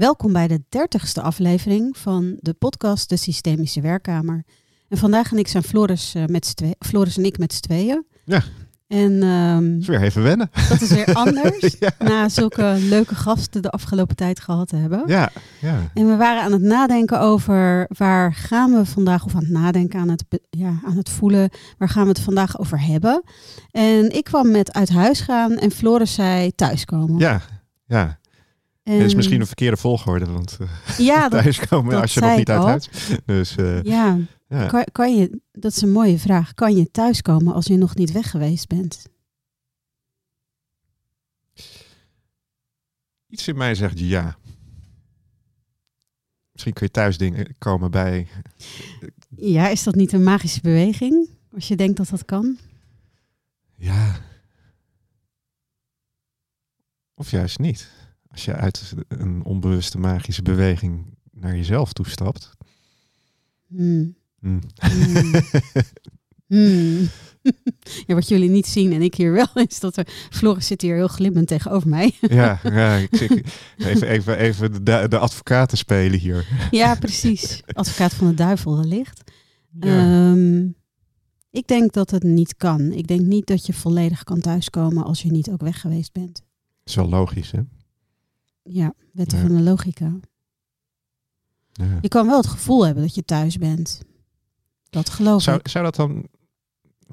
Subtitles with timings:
[0.00, 4.44] Welkom bij de dertigste aflevering van de podcast De Systemische Werkkamer.
[4.88, 8.06] En vandaag gaan ik zijn Floris, uh, met twee, Floris en ik met z'n tweeën.
[8.24, 8.42] Ja.
[8.86, 10.50] En um, is weer even wennen.
[10.68, 11.76] Dat is weer anders.
[11.78, 11.90] ja.
[11.98, 15.02] Na zulke leuke gasten de afgelopen tijd gehad te hebben.
[15.06, 15.90] Ja, ja.
[15.94, 20.00] En we waren aan het nadenken over waar gaan we vandaag, of aan het nadenken,
[20.00, 23.22] aan het, ja, aan het voelen, waar gaan we het vandaag over hebben.
[23.70, 27.18] En ik kwam met uit huis gaan en Floris zei thuiskomen.
[27.18, 27.40] Ja,
[27.86, 28.19] ja.
[28.98, 30.68] Het is misschien een verkeerde volgorde, want uh,
[30.98, 32.88] ja, dat, thuiskomen als je nog niet uit huis.
[33.24, 34.18] Dus, uh, ja.
[34.48, 34.66] Ja.
[34.66, 36.54] Kan, kan, je, dat is een mooie vraag.
[36.54, 39.06] Kan je thuiskomen als je nog niet weg geweest bent?
[43.28, 44.36] Iets in mij zegt ja.
[46.52, 48.28] Misschien kun je thuis dingen komen bij.
[49.36, 51.28] Ja, is dat niet een magische beweging?
[51.54, 52.58] Als je denkt dat dat kan?
[53.76, 54.20] Ja.
[57.14, 57.99] Of juist niet.
[58.30, 62.50] Als je uit een onbewuste magische beweging naar jezelf toestapt.
[63.66, 64.16] Hmm.
[64.40, 64.60] Mm.
[66.46, 67.08] Mm.
[68.06, 70.94] ja, wat jullie niet zien en ik hier wel, is dat er Floris zit hier
[70.94, 72.12] heel glimmend tegenover mij.
[72.20, 73.44] ja, ja ik, ik,
[73.76, 76.46] even, even, even de, de advocaten spelen hier.
[76.70, 77.62] ja, precies.
[77.66, 79.30] Advocaat van de duivel wellicht.
[79.80, 80.30] Ja.
[80.30, 80.74] Um,
[81.50, 82.92] ik denk dat het niet kan.
[82.92, 86.34] Ik denk niet dat je volledig kan thuiskomen als je niet ook weg geweest bent.
[86.34, 86.44] Dat
[86.84, 87.60] is wel logisch, hè?
[88.62, 89.46] Ja, wetten ja.
[89.46, 90.20] van de logica.
[91.72, 91.98] Ja.
[92.00, 94.02] Je kan wel het gevoel hebben dat je thuis bent.
[94.90, 95.68] Dat geloof zou, ik.
[95.68, 96.26] Zou dat dan,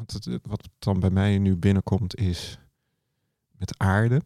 [0.06, 2.60] het, wat dan bij mij nu binnenkomt is
[3.52, 4.22] met aarde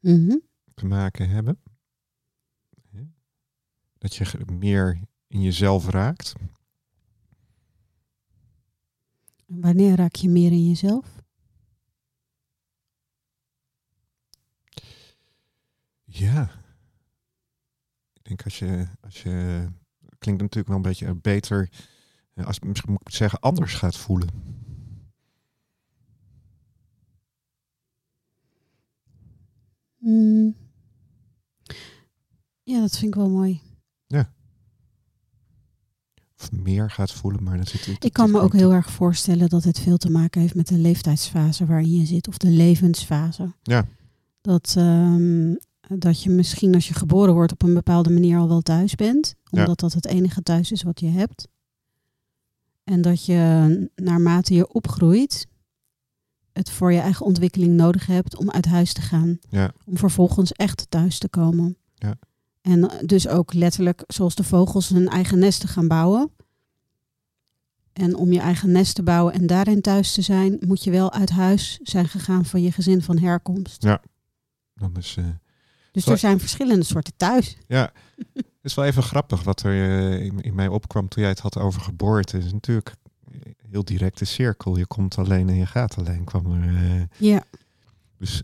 [0.00, 0.42] mm -hmm.
[0.74, 1.58] te maken hebben.
[3.98, 6.32] Dat je meer in jezelf raakt.
[9.46, 11.19] Wanneer raak je meer in jezelf?
[16.10, 16.50] Ja.
[18.12, 19.66] Ik denk als je, als je
[20.18, 21.70] klinkt natuurlijk wel een beetje beter
[22.44, 24.28] als misschien moet ik zeggen, anders gaat voelen?
[29.98, 30.56] Mm.
[32.62, 33.60] Ja, dat vind ik wel mooi.
[34.06, 34.32] Ja.
[36.38, 38.04] Of meer gaat voelen, maar dat zit.
[38.04, 40.78] ik kan me ook heel erg voorstellen dat het veel te maken heeft met de
[40.78, 43.54] leeftijdsfase waarin je zit, of de levensfase.
[43.62, 43.86] Ja.
[44.40, 45.58] Dat, um,
[45.98, 49.34] dat je misschien als je geboren wordt op een bepaalde manier al wel thuis bent,
[49.50, 49.74] omdat ja.
[49.74, 51.48] dat het enige thuis is wat je hebt.
[52.84, 55.46] En dat je naarmate je opgroeit,
[56.52, 59.38] het voor je eigen ontwikkeling nodig hebt om uit huis te gaan.
[59.48, 59.72] Ja.
[59.84, 61.76] Om vervolgens echt thuis te komen.
[61.94, 62.18] Ja.
[62.60, 66.30] En dus ook letterlijk, zoals de vogels, hun eigen nest te gaan bouwen.
[67.92, 71.12] En om je eigen nest te bouwen en daarin thuis te zijn, moet je wel
[71.12, 73.82] uit huis zijn gegaan van je gezin van herkomst.
[73.82, 74.02] Ja,
[74.74, 75.16] dan is.
[75.18, 75.26] Uh,
[75.92, 77.56] dus er zijn verschillende soorten thuis.
[77.66, 77.92] Ja,
[78.34, 81.40] het is wel even grappig wat er uh, in, in, mij opkwam toen jij het
[81.40, 82.36] had over geboorte.
[82.36, 82.94] Het is natuurlijk
[83.32, 84.76] een heel directe cirkel.
[84.76, 86.24] Je komt alleen en je gaat alleen.
[86.24, 87.44] Kwam er, uh, ja.
[88.18, 88.42] Dus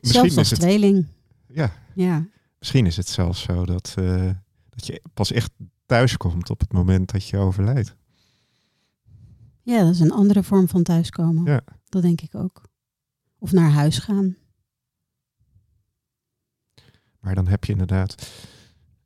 [0.00, 1.06] Zelfs als het, tweeling.
[1.48, 1.72] Ja.
[1.94, 2.26] ja.
[2.58, 4.30] Misschien is het zelfs zo dat, uh,
[4.70, 5.50] dat je pas echt
[5.86, 7.96] thuis komt op het moment dat je overlijdt.
[9.62, 11.44] Ja, dat is een andere vorm van thuiskomen.
[11.44, 11.60] Ja.
[11.88, 12.62] Dat denk ik ook.
[13.38, 14.36] Of naar huis gaan.
[17.28, 18.30] Maar dan heb je inderdaad,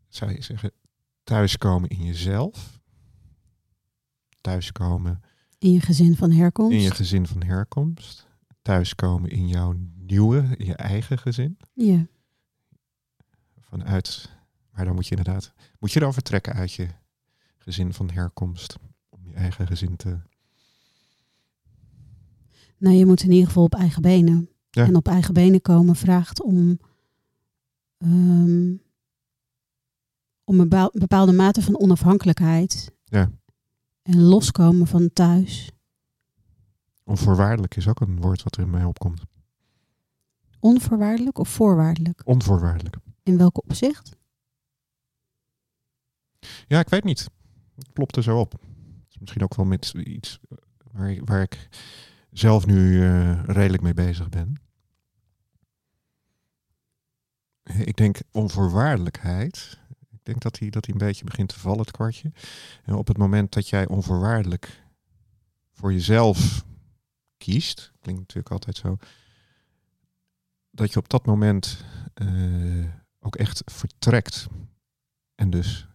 [0.09, 0.73] zou je zeggen,
[1.23, 2.81] thuiskomen in jezelf.
[4.41, 5.23] Thuiskomen.
[5.59, 6.73] In je gezin van herkomst.
[6.73, 8.27] In je gezin van herkomst.
[8.63, 11.57] Thuiskomen in jouw nieuwe, in je eigen gezin.
[11.73, 12.07] Ja.
[13.61, 14.31] Vanuit,
[14.71, 16.89] maar dan moet je inderdaad, moet je dan vertrekken uit je
[17.59, 18.77] gezin van herkomst.
[19.09, 20.19] Om je eigen gezin te...
[22.79, 24.51] Nou, je moet in ieder geval op eigen benen.
[24.71, 24.87] Ja.
[24.87, 26.79] En op eigen benen komen vraagt om
[28.05, 28.83] Um,
[30.45, 32.93] om een bepaalde mate van onafhankelijkheid.
[33.05, 33.31] Ja.
[34.03, 35.71] En loskomen van thuis.
[37.05, 39.23] Onvoorwaardelijk is ook een woord wat er in mij opkomt.
[40.61, 42.23] Onvoorwaardelijk of voorwaardelijk?
[42.25, 42.97] Onvoorwaardelijk.
[43.23, 44.17] In welke opzicht?
[46.67, 47.31] Ja, ik weet niet.
[47.75, 48.53] Het klopt er zo op.
[48.53, 48.61] Het
[49.09, 50.39] is misschien ook wel met iets
[50.93, 51.69] waar ik, waar ik
[52.31, 54.63] zelf nu uh, redelijk mee bezig ben.
[57.63, 59.79] Ik denk onvoorwaardelijkheid.
[60.11, 62.33] Ik denk dat hij, dat hij een beetje begint te vallen, het kwartje.
[62.85, 64.83] En op het moment dat jij onvoorwaardelijk
[65.73, 66.65] voor jezelf
[67.37, 68.97] kiest, klinkt natuurlijk altijd zo,
[70.71, 71.85] dat je op dat moment
[72.23, 72.87] uh,
[73.21, 74.47] ook echt vertrekt.
[75.35, 75.89] En dus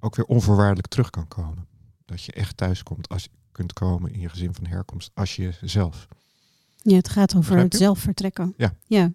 [0.00, 1.66] ook weer onvoorwaardelijk terug kan komen.
[2.04, 5.36] Dat je echt thuis komt als je kunt komen in je gezin van herkomst als
[5.36, 6.08] je zelf.
[6.76, 8.54] Ja, het gaat over het zelf vertrekken.
[8.56, 8.74] Ja.
[8.86, 9.12] ja.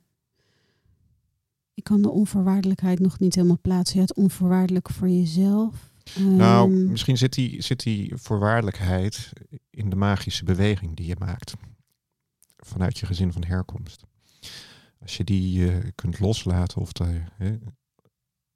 [1.73, 3.95] Ik kan de onvoorwaardelijkheid nog niet helemaal plaatsen.
[3.95, 5.91] Ja, het onvoorwaardelijk voor jezelf.
[6.19, 9.33] Nou, Ehm, misschien zit die, zit die voorwaardelijkheid
[9.69, 11.53] in de magische beweging die je maakt.
[12.57, 14.03] Vanuit je gezin van herkomst.
[14.99, 17.33] Als je die eh, kunt loslaten of daar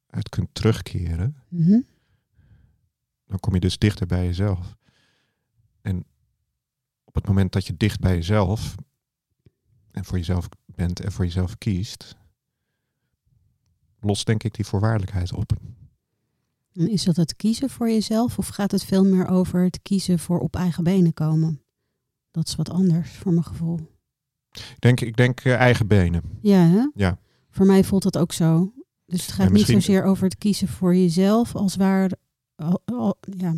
[0.07, 1.79] uit kunt terugkeren, mhm.
[3.25, 4.75] dan kom je dus dichter bij jezelf.
[5.81, 6.05] En
[7.03, 8.75] op het moment dat je dicht bij jezelf
[9.91, 12.15] en voor jezelf bent en voor jezelf kiest,
[14.05, 15.51] lost denk ik die voorwaardelijkheid op.
[16.73, 20.39] Is dat het kiezen voor jezelf of gaat het veel meer over het kiezen voor
[20.39, 21.61] op eigen benen komen?
[22.31, 23.79] Dat is wat anders voor mijn gevoel.
[24.51, 26.21] Ik denk, ik denk eh, eigen benen.
[26.41, 26.87] Ja, hè?
[26.93, 27.17] Ja.
[27.49, 28.71] Voor mij voelt dat ook zo.
[29.05, 32.11] Dus het gaat misschien- niet zozeer over het kiezen voor jezelf als waar.
[32.55, 33.55] al- al- ja.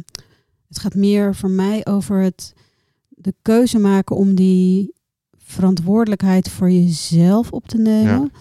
[0.67, 2.53] Het gaat meer voor mij over het
[3.09, 4.93] de keuze maken om die
[5.37, 8.31] verantwoordelijkheid voor jezelf op te nemen.
[8.33, 8.39] Ja.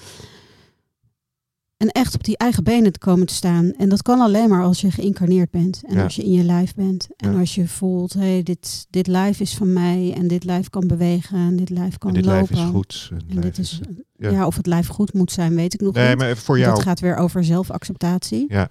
[1.77, 3.73] En echt op die eigen benen te komen te staan.
[3.73, 5.83] En dat kan alleen maar als je geïncarneerd bent.
[5.87, 6.03] En Ja.
[6.03, 7.09] als je in je lijf bent.
[7.17, 7.39] En Ja.
[7.39, 10.13] als je voelt, hé, hey, dit, dit lijf is van mij.
[10.17, 11.39] En dit lijf kan bewegen.
[11.39, 12.55] En dit lijf kan En dit lopen.
[12.55, 13.09] lijf is goed.
[13.13, 13.81] En En dit is,
[14.17, 14.31] ja.
[14.31, 14.47] ja.
[14.47, 16.19] of het lijf goed moet zijn, weet ik nog Nee, niet.
[16.19, 16.75] maar voor jou.
[16.75, 18.45] Dat gaat weer over zelfacceptatie.
[18.49, 18.69] Ja,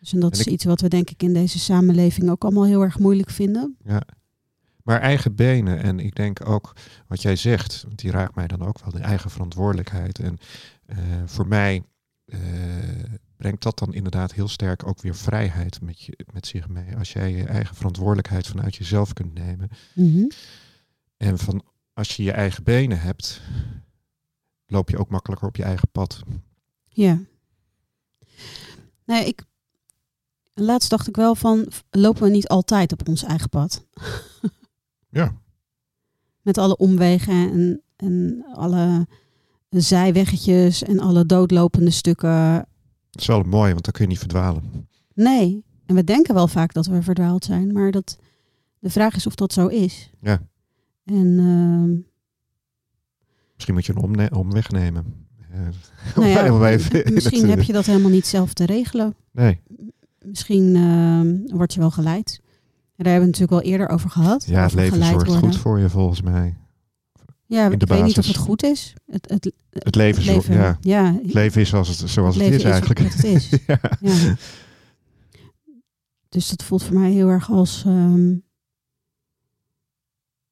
[0.00, 2.42] Dus en dat En is ik- iets wat we denk ik in deze samenleving ook
[2.44, 3.76] allemaal heel erg moeilijk vinden.
[4.82, 5.82] maar eigen benen.
[5.82, 6.72] En ik denk ook
[7.08, 10.18] wat jij zegt, want die raakt mij dan ook wel, de eigen verantwoordelijkheid.
[10.18, 10.38] En
[10.86, 10.96] eh,
[11.26, 11.82] voor mij eh,
[13.36, 16.96] brengt dat dan inderdaad heel sterk ook weer vrijheid met, je, met zich mee.
[16.96, 19.68] Als jij je eigen verantwoordelijkheid vanuit jezelf kunt nemen.
[19.94, 20.28] Mhm.
[21.16, 23.40] En van als je je eigen benen hebt,
[24.66, 26.22] loop je ook makkelijker op je eigen pad.
[26.88, 27.20] Ja.
[29.04, 29.44] Nee, ik.
[30.54, 33.86] Laatst dacht ik wel van, lopen we niet altijd op ons eigen pad?
[35.08, 35.40] Ja.
[36.42, 39.06] Met alle omwegen en, en alle
[39.80, 42.66] zijweggetjes en alle doodlopende stukken.
[43.10, 44.62] Dat is wel mooi, want dan kun je niet verdwalen.
[45.14, 45.64] Nee.
[45.86, 48.18] En we denken wel vaak dat we verdwaald zijn, maar dat,
[48.78, 50.10] de vraag is of dat zo is.
[50.20, 50.42] Ja.
[51.04, 52.10] En ehm,
[53.54, 55.26] Misschien moet je een omweg nemen.
[55.50, 55.60] Eh,
[56.16, 59.14] nou ja, even misschien heb je dat helemaal niet zelf te regelen.
[59.32, 59.60] Nee,
[60.24, 62.40] Misschien ehm, word je wel geleid.
[62.96, 64.44] Daar hebben we het natuurlijk al eerder over gehad.
[64.46, 65.34] ja, het leven zorgt worden.
[65.36, 66.56] goed voor je volgens mij.
[67.52, 68.94] Ja, in de ik weet niet of het goed is.
[69.06, 72.52] Het, het, Het leven, zo- leven, ja, ja, het leven is zoals het, zoals het
[72.54, 72.98] is eigenlijk.
[73.00, 73.48] het is.
[73.66, 73.80] ja.
[74.00, 74.36] Ja.
[76.28, 77.82] Dus dat voelt voor mij heel erg als...
[77.86, 78.34] ehm,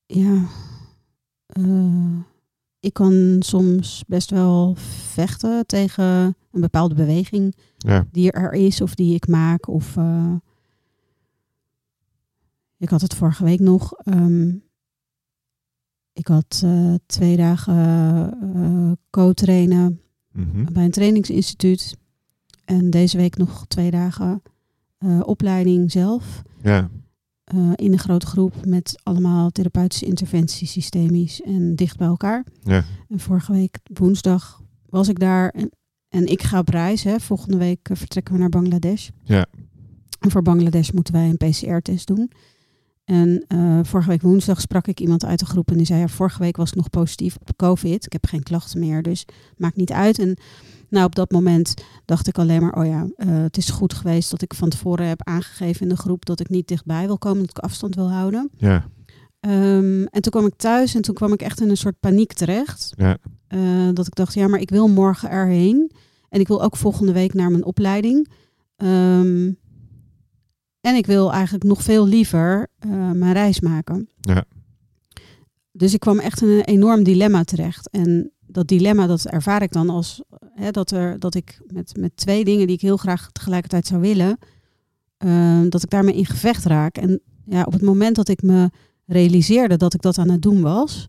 [0.07, 0.45] ja...
[1.47, 2.19] eh,
[2.81, 4.75] ik kan soms best wel
[5.13, 6.05] vechten tegen
[6.53, 8.07] een bepaalde beweging Ja.
[8.13, 9.69] die er is of die ik maak.
[9.69, 10.35] Of, eh,
[12.79, 13.93] ik had het vorige week nog.
[13.93, 14.53] ehm,
[16.21, 17.77] ik had eh, twee dagen
[18.55, 20.01] eh co-trainen
[20.33, 20.73] Mhm.
[20.73, 21.97] bij een trainingsinstituut.
[22.65, 24.43] En deze week nog twee dagen
[24.99, 26.43] eh, opleiding zelf.
[26.63, 26.89] ja,
[27.75, 32.45] in een grote groep met allemaal therapeutische interventies, systemisch en dicht bij elkaar.
[32.63, 35.71] ja, En vorige week woensdag was ik daar en,
[36.09, 37.03] en ik ga op reis.
[37.05, 37.21] Hè.
[37.21, 39.09] Volgende week vertrekken we naar Bangladesh.
[39.23, 39.47] Ja.
[40.21, 42.31] En voor Bangladesh moeten wij een PCR-test doen.
[43.11, 46.09] En eh, vorige week woensdag sprak ik iemand uit de groep en die zei: ja,
[46.09, 48.07] vorige week was ik nog positief op COVID.
[48.07, 49.25] Ik heb geen klachten meer, dus
[49.57, 50.19] maakt niet uit.
[50.19, 50.37] En
[50.89, 51.75] nou, op dat moment
[52.05, 55.07] dacht ik alleen maar: oh ja, eh, het is goed geweest dat ik van tevoren
[55.07, 58.11] heb aangegeven in de groep dat ik niet dichtbij wil komen, dat ik afstand wil
[58.11, 58.51] houden.
[58.57, 58.85] ja,
[59.41, 62.33] Ehm, en toen kwam ik thuis en toen kwam ik echt in een soort paniek
[62.33, 62.93] terecht.
[62.97, 63.17] ja,
[63.49, 65.91] Eh, dat ik dacht, ja, maar ik wil morgen erheen.
[66.29, 68.29] En ik wil ook volgende week naar mijn opleiding.
[68.77, 69.53] Ehm,
[70.81, 74.09] en ik wil eigenlijk nog veel liever eh, mijn reis maken.
[74.21, 74.45] Ja.
[75.73, 77.91] Dus ik kwam echt in een enorm dilemma terecht.
[77.91, 80.23] En dat dilemma, dat ervaar ik dan als
[80.55, 84.01] hè, dat, er, dat ik met, met twee dingen die ik heel graag tegelijkertijd zou
[84.01, 84.39] willen,
[85.17, 86.97] eh, dat ik daarmee in gevecht raak.
[86.97, 88.71] En ja, op het moment dat ik me
[89.07, 91.07] realiseerde dat ik dat aan het doen was,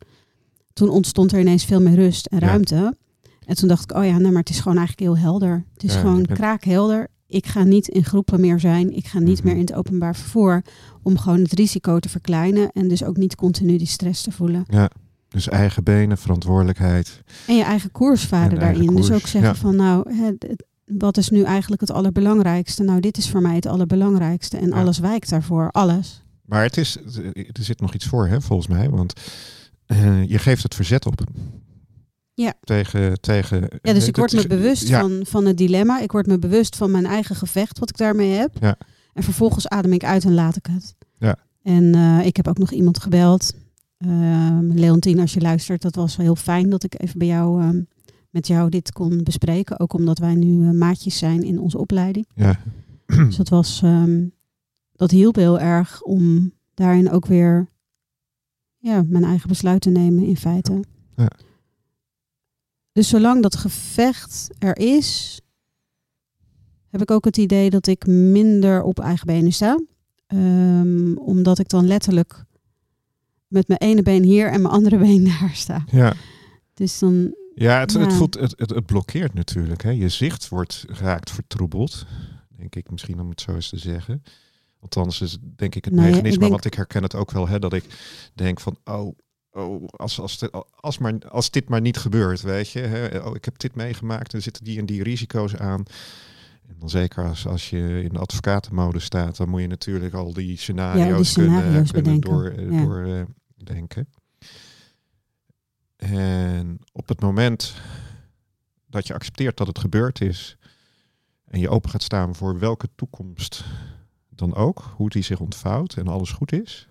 [0.73, 2.45] toen ontstond er ineens veel meer rust en Ja.
[2.47, 2.97] ruimte.
[3.45, 5.65] En toen dacht ik, oh ja, nee, maar het is gewoon eigenlijk heel helder.
[5.73, 7.07] Het is Ja, gewoon kraakhelder.
[7.31, 8.95] Ik ga niet in groepen meer zijn.
[8.95, 9.45] Ik ga niet Mhm.
[9.47, 10.61] meer in het openbaar vervoer.
[11.03, 12.71] Om gewoon het risico te verkleinen.
[12.71, 14.65] En dus ook niet continu die stress te voelen.
[15.29, 17.21] Dus eigen benen, verantwoordelijkheid.
[17.47, 18.95] En je eigen koers varen daarin.
[18.95, 19.55] Dus ook zeggen ja.
[19.55, 20.31] van nou, hè,
[20.85, 22.83] wat is nu eigenlijk het allerbelangrijkste?
[22.83, 24.57] Nou, dit is voor mij het allerbelangrijkste.
[24.57, 24.75] En Ja.
[24.75, 25.71] alles wijkt daarvoor.
[25.71, 26.23] Alles.
[26.45, 26.97] Maar het is,
[27.51, 28.89] er zit nog iets voor, hè, volgens mij.
[28.89, 29.13] Want
[29.85, 31.21] eh, je geeft het verzet op.
[32.33, 32.53] Ja.
[32.63, 33.61] Tegen, tegen.
[33.81, 35.99] Ja, dus eh, ik word dat- me bewust ja, van, van het dilemma.
[35.99, 38.51] Ik word me bewust van mijn eigen gevecht wat ik daarmee heb.
[38.59, 38.75] Ja.
[39.13, 40.95] En vervolgens adem ik uit en laat ik het.
[41.17, 41.35] Ja.
[41.63, 43.53] En eh, ik heb ook nog iemand gebeld.
[43.97, 47.61] Ehm Leontien, als je luistert, dat was wel heel fijn dat ik even bij jou
[47.61, 47.81] ehm,
[48.29, 49.79] met jou dit kon bespreken.
[49.79, 52.27] Ook omdat wij nu eh, maatjes zijn in onze opleiding.
[52.35, 52.59] Ja.
[53.05, 54.25] Dus dat was, ehm,
[54.95, 57.67] dat hielp heel erg om daarin ook weer
[58.77, 60.79] ja, mijn eigen besluit te nemen in feite.
[61.15, 61.27] Ja.
[62.91, 65.39] Dus zolang dat gevecht er is,
[66.89, 69.79] heb ik ook het idee dat ik minder op eigen benen sta.
[70.27, 72.43] Ehm, omdat ik dan letterlijk
[73.47, 75.83] met mijn ene been hier en mijn andere been daar sta.
[75.91, 76.13] ja.
[76.73, 79.81] Dus dan, Ja, het, het, voelt, het, het, het blokkeert natuurlijk.
[79.83, 79.89] Hè.
[79.89, 82.05] Je zicht wordt geraakt vertroebeld.
[82.57, 84.23] Denk ik misschien om het zo eens te zeggen.
[84.79, 86.39] Althans is denk ik het Nou ik mechanisme.
[86.39, 87.47] denk- Want ik herken het ook wel.
[87.47, 87.85] Hè, dat ik
[88.33, 89.17] denk van, oh,
[89.51, 92.79] oh als, als, dit, als, maar, als dit maar niet gebeurt, weet je.
[92.79, 94.33] Hè, oh, ik heb dit meegemaakt.
[94.33, 95.83] Er zitten die en die risico's aan.
[96.67, 99.37] En dan zeker als, als je in de advocatenmode staat.
[99.37, 102.31] Dan moet je natuurlijk al die scenario's, kunnen, scenario's kunnen bedenken.
[102.31, 102.83] door, eh, Ja.
[102.85, 103.21] door eh,
[103.55, 104.07] denken.
[105.95, 107.73] En op het moment
[108.87, 110.57] dat je accepteert dat het gebeurd is
[111.45, 113.63] en je open gaat staan voor welke toekomst
[114.29, 116.87] dan ook, hoe die zich ontvouwt en alles goed is,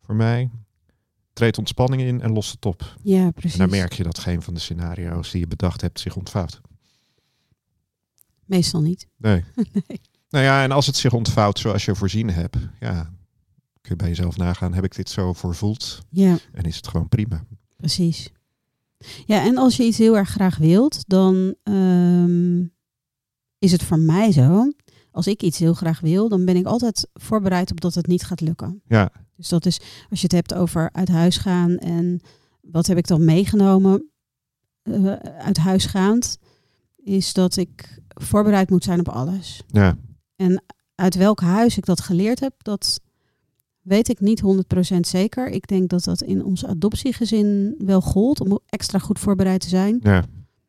[0.00, 0.50] voor mij,
[1.32, 2.94] treedt ontspanning in en lost het op.
[3.02, 3.58] ja En precies.
[3.58, 6.60] dan merk je dat geen van de scenario's die je bedacht hebt zich ontvouwt.
[8.44, 9.06] Meestal niet.
[9.16, 9.44] Nee.
[9.72, 10.00] Nee.
[10.30, 13.02] Nou ja, en als het zich ontvouwt zoals je voorzien hebt, ja,
[13.80, 17.08] kun je bij jezelf nagaan, heb ik dit zo voorvoeld Ja, en is het gewoon
[17.08, 17.44] prima.
[17.76, 18.30] precies.
[19.26, 22.60] Ja, en als je iets heel erg graag wilt, dan ehm,
[23.58, 24.72] is het voor mij zo.
[25.10, 28.24] Als ik iets heel graag wil, dan ben ik altijd voorbereid op dat het niet
[28.24, 28.82] gaat lukken.
[28.86, 29.12] Ja,
[29.42, 29.80] Dus dat is,
[30.10, 32.20] als je het hebt over uit huis gaan en
[32.60, 34.10] wat heb ik dan meegenomen
[34.82, 36.38] eh, uit huis gaand,
[36.96, 39.62] is dat ik voorbereid moet zijn op alles.
[39.66, 39.96] ja,
[40.94, 43.00] Uit welk huis ik dat geleerd heb, dat
[43.80, 44.42] weet ik niet
[44.94, 45.48] 100% zeker.
[45.48, 49.98] Ik denk dat dat in ons adoptiegezin wel gold om extra goed voorbereid te zijn.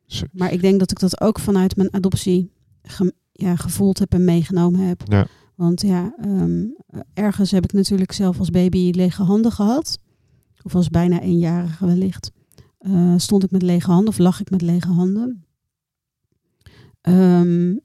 [0.06, 0.26] ja.
[0.32, 2.52] Maar ik denk dat ik dat ook vanuit mijn adoptie
[2.82, 5.02] ge- ja, gevoeld heb en meegenomen heb.
[5.04, 5.26] Ja.
[5.54, 6.64] Want ja, ehm,
[7.14, 9.98] ergens heb ik natuurlijk zelf als baby lege handen gehad.
[10.62, 12.30] Of als bijna eenjarige wellicht.
[12.78, 15.44] Eh, stond ik met lege handen of lag ik met lege handen.
[17.00, 17.76] Ehm,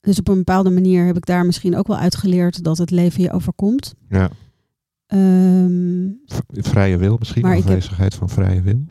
[0.00, 3.22] dus op een bepaalde manier heb ik daar misschien ook wel uitgeleerd dat het leven
[3.22, 3.94] je overkomt.
[4.08, 4.30] ja.
[5.06, 6.08] Ehm,
[6.48, 8.84] Vrije wil misschien, Maar heb- afwezigheid van vrije wil.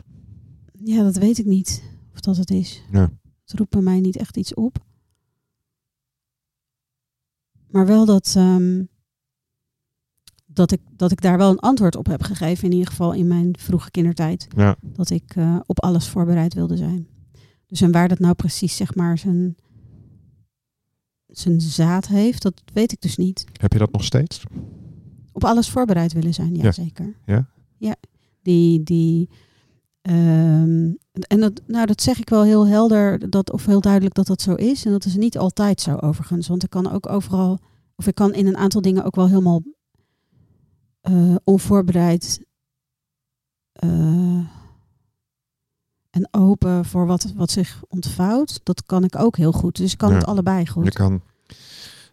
[0.72, 1.82] ja, dat weet ik niet
[2.12, 2.82] of dat het is.
[2.92, 3.10] Ja.
[3.44, 4.78] Het roept bij mij niet echt iets op.
[7.74, 8.82] Maar wel dat, ehm,
[10.46, 12.64] dat, ik, dat ik daar wel een antwoord op heb gegeven.
[12.64, 14.46] In ieder geval in mijn vroege kindertijd.
[14.56, 17.06] Ja, Dat ik eh, op alles voorbereid wilde zijn.
[17.66, 19.56] Dus en waar dat nou precies zeg maar zijn,
[21.26, 23.44] zijn zaad heeft, dat weet ik dus niet.
[23.60, 24.42] heb je dat nog steeds?
[25.32, 26.72] Op alles voorbereid willen zijn, ja, Ja.
[26.72, 27.16] zeker.
[27.26, 27.48] Ja?
[27.78, 27.96] Ja,
[28.42, 28.82] die...
[28.82, 29.28] die
[30.04, 34.26] ehm, en dat, nou, dat zeg ik wel heel helder, dat, of heel duidelijk dat
[34.26, 34.84] dat zo is.
[34.84, 36.48] En dat is niet altijd zo overigens.
[36.48, 37.58] Want ik kan ook overal,
[37.96, 39.62] of ik kan in een aantal dingen ook wel helemaal
[41.00, 42.44] eh, onvoorbereid
[43.72, 43.88] eh,
[46.10, 48.60] en open voor wat, wat zich ontvouwt.
[48.62, 49.76] Dat kan ik ook heel goed.
[49.76, 50.14] Dus ik kan Ja.
[50.16, 50.84] het allebei goed.
[50.84, 51.20] Je kan...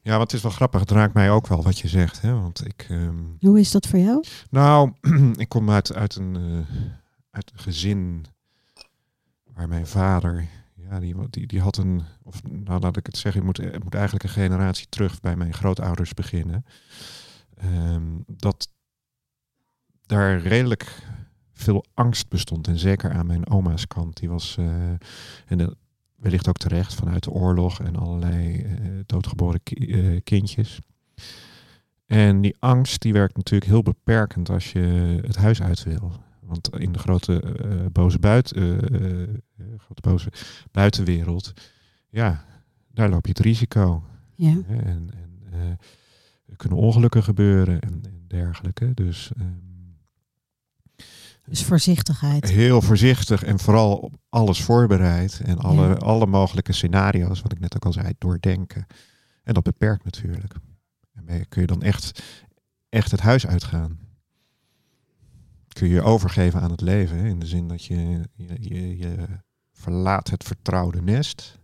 [0.03, 0.79] Ja, want het is wel grappig.
[0.79, 2.21] Het raakt mij ook wel wat je zegt.
[2.21, 2.33] Hè?
[2.33, 2.86] Want ik...
[2.89, 4.24] ehm, Hoe is dat voor jou?
[4.50, 4.91] Nou,
[5.36, 6.75] ik kom uit, uit, een, eh,
[7.32, 8.26] uit een gezin
[9.54, 13.42] waar mijn vader, ja, die, die, die had een, of nou laat ik het zeggen,
[13.42, 16.66] ik moet, ik moet eigenlijk een generatie terug bij mijn grootouders beginnen.
[17.58, 18.70] Ehm, dat
[20.06, 21.04] daar redelijk
[21.54, 22.68] veel angst bestond.
[22.68, 24.18] En zeker aan mijn oma's kant.
[24.18, 24.92] Die was, eh,
[25.46, 25.78] en
[26.16, 30.80] wellicht ook terecht, vanuit de oorlog en allerlei eh, doodgeboren ki- eh, kindjes.
[32.06, 34.80] En die angst die werkt natuurlijk heel beperkend als je
[35.26, 36.12] het huis uit wil.
[36.51, 39.29] Want in de grote, eh, boze, eh, eh,
[39.77, 40.31] grote boze
[40.72, 41.53] buitenwereld,
[42.10, 42.46] ja,
[42.93, 44.03] daar loop je het risico.
[44.36, 44.58] Ja.
[44.67, 45.39] En en
[46.46, 48.93] er kunnen ongelukken gebeuren en, en dergelijke.
[48.93, 49.48] Dus ehm,
[51.46, 52.50] Dus voorzichtigheid.
[52.50, 55.41] heel voorzichtig en vooral op alles voorbereid.
[55.46, 55.93] En alle, Ja.
[55.93, 58.86] alle mogelijke scenario's, wat ik net ook al zei, doordenken.
[59.43, 60.53] En dat beperkt natuurlijk.
[61.25, 62.24] En kun je dan echt,
[62.89, 64.00] echt het huis uitgaan.
[65.74, 67.18] Kun je overgeven aan het leven.
[67.18, 69.28] hè, In de zin dat je, je, je, je
[69.72, 71.60] verlaat het vertrouwde nest.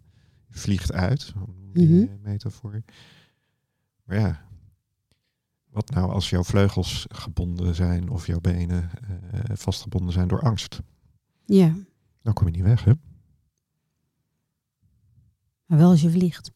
[0.48, 1.34] Je vliegt uit.
[1.74, 2.84] Die eh, metafoor.
[4.04, 4.46] Maar ja,
[5.70, 8.90] wat nou als jouw vleugels gebonden zijn of jouw benen
[9.32, 10.80] eh, vastgebonden zijn door angst?
[11.46, 11.74] Ja,
[12.22, 12.92] Dan kom je niet weg, hè?
[15.66, 16.52] maar wel als je vliegt.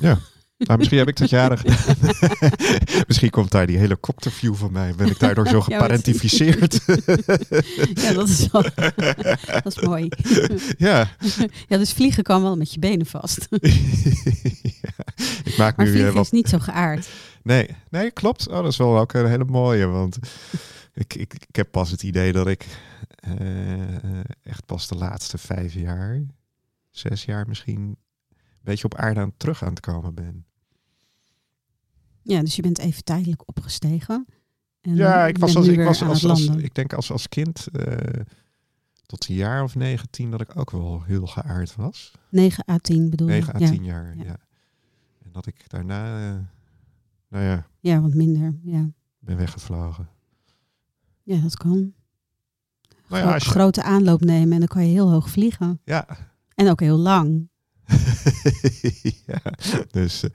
[0.00, 0.18] Ja.
[0.58, 1.96] Nou, misschien heb ik dat jaren gedaan.
[3.06, 4.94] misschien komt daar die helikopterview van mij.
[4.94, 6.80] Ben ik daardoor zo geparentificeerd?
[8.02, 8.62] ja, dat is, wel,
[9.62, 10.08] dat is mooi.
[10.78, 11.10] ja.
[11.66, 13.46] Ja, dus vliegen kan wel met je benen vast.
[14.82, 15.04] ja.
[15.44, 17.08] Ik maak Maar nu vliegen eh, wat is niet zo geaard.
[17.42, 18.48] Nee, nee, klopt.
[18.48, 19.86] Oh, dat is wel ook een hele mooie.
[19.86, 20.18] Want
[20.94, 22.66] ik, ik, ik heb pas het idee dat ik
[23.16, 26.22] eh, echt pas de laatste vijf jaar,
[26.90, 27.96] zes jaar misschien, een
[28.62, 30.46] beetje op aarde aan terug aan het komen ben.
[32.28, 34.26] Ja, dus je bent even tijdelijk opgestegen.
[34.80, 38.20] En ja, ik was als ik was als, als ik denk als als kind eh,
[39.06, 42.12] tot een jaar of negen, tien dat ik ook wel heel geaard was.
[42.30, 43.34] 9 à 10 bedoel je?
[43.34, 43.70] 9 à ja.
[43.70, 44.24] 10 jaar, Ja.
[44.24, 44.36] ja.
[45.24, 46.38] En dat ik daarna, eh,
[47.28, 48.58] nou ja, ja, wat minder.
[48.62, 48.90] Ja.
[49.18, 50.08] ben weggevlogen.
[51.22, 51.92] ja, dat kan.
[53.08, 55.80] Nou ja, als je- Grote aanloop nemen en dan kan je heel hoog vliegen.
[55.84, 56.06] Ja,
[56.54, 57.48] En ook heel lang.
[59.26, 59.40] ja,
[59.90, 60.22] dus.
[60.22, 60.30] eh,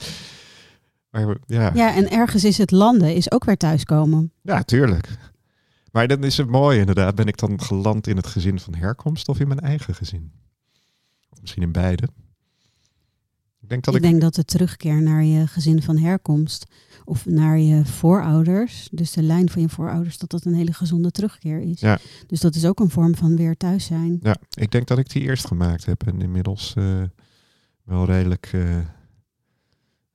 [1.13, 1.71] maar ja, ja.
[1.73, 4.31] Ja, en ergens is het landen, is ook weer thuiskomen.
[4.65, 5.09] tuurlijk.
[5.91, 7.15] Maar dan is het mooi inderdaad.
[7.15, 10.31] Ben ik dan geland in het gezin van herkomst of in mijn eigen gezin?
[11.29, 12.03] Of misschien in beide.
[13.61, 14.09] Ik denk dat ik ik.
[14.09, 16.65] denk dat de terugkeer naar je gezin van herkomst
[17.05, 21.11] of naar je voorouders, dus de lijn van je voorouders, dat dat een hele gezonde
[21.11, 21.79] terugkeer is.
[21.79, 21.99] Ja.
[22.27, 24.19] Dus dat is ook een vorm van weer thuis zijn.
[24.21, 27.01] Ja, ik denk dat ik die eerst gemaakt heb en inmiddels eh,
[27.83, 28.49] wel redelijk.
[28.53, 28.77] eh,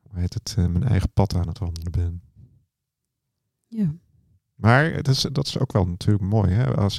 [0.08, 0.54] hoe heet het?
[0.58, 2.22] eh, mijn eigen pad aan het wandelen ben.
[3.68, 3.94] Ja.
[4.54, 6.52] Maar het is, dat is ook wel natuurlijk mooi.
[6.52, 6.76] Hè?
[6.76, 6.98] Als,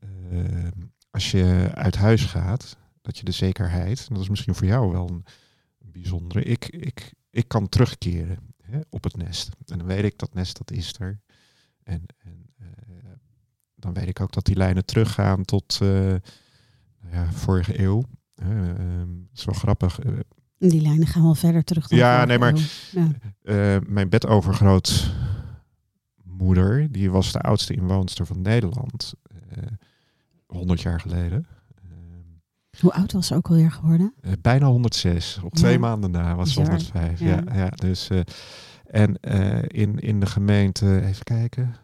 [0.00, 0.68] eh,
[1.10, 4.92] als je uit huis gaat, dat je de zekerheid, en dat is misschien voor jou
[4.92, 5.24] wel een,
[5.92, 9.48] bijzondere, ik, ik, ik kan terugkeren hè, op het nest.
[9.66, 11.20] En dan weet ik dat nest, dat is er.
[11.82, 12.66] En, en eh,
[13.74, 18.02] dan weet ik ook dat die lijnen teruggaan tot eh, nou ja, vorige eeuw.
[18.34, 19.98] Hè, ehm, Het is wel grappig.
[20.68, 22.54] Die lijnen gaan wel verder terug dan Ja, nee, maar-.
[22.92, 23.08] Ja.
[23.42, 29.12] eh, mijn bedovergrootmoeder, die was de oudste inwoonster van Nederland.
[29.50, 29.62] eh
[30.46, 31.46] 100 jaar geleden.
[31.74, 31.82] Eh,
[32.80, 34.14] Hoe oud was ze ook alweer geworden?
[34.40, 35.40] bijna 106.
[35.44, 35.78] Op twee Ja.
[35.78, 36.74] maanden na was ze Bizar.
[36.76, 37.20] 105.
[37.20, 37.26] Ja.
[37.26, 38.08] Ja, ja, dus,
[38.84, 39.16] en
[39.66, 41.74] in, in de gemeente, even kijken.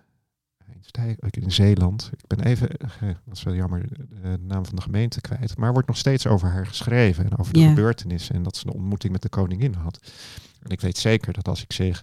[0.91, 2.11] Kijken, In Zeeland.
[2.17, 5.57] Ik ben even, eh, dat is wel jammer, eh, de naam van de gemeente kwijt.
[5.57, 7.25] Maar er wordt nog steeds over haar geschreven.
[7.25, 8.35] En over de gebeurtenissen.
[8.35, 10.13] En dat ze een ontmoeting met de koningin had.
[10.63, 12.03] En ik weet zeker dat als ik zeg,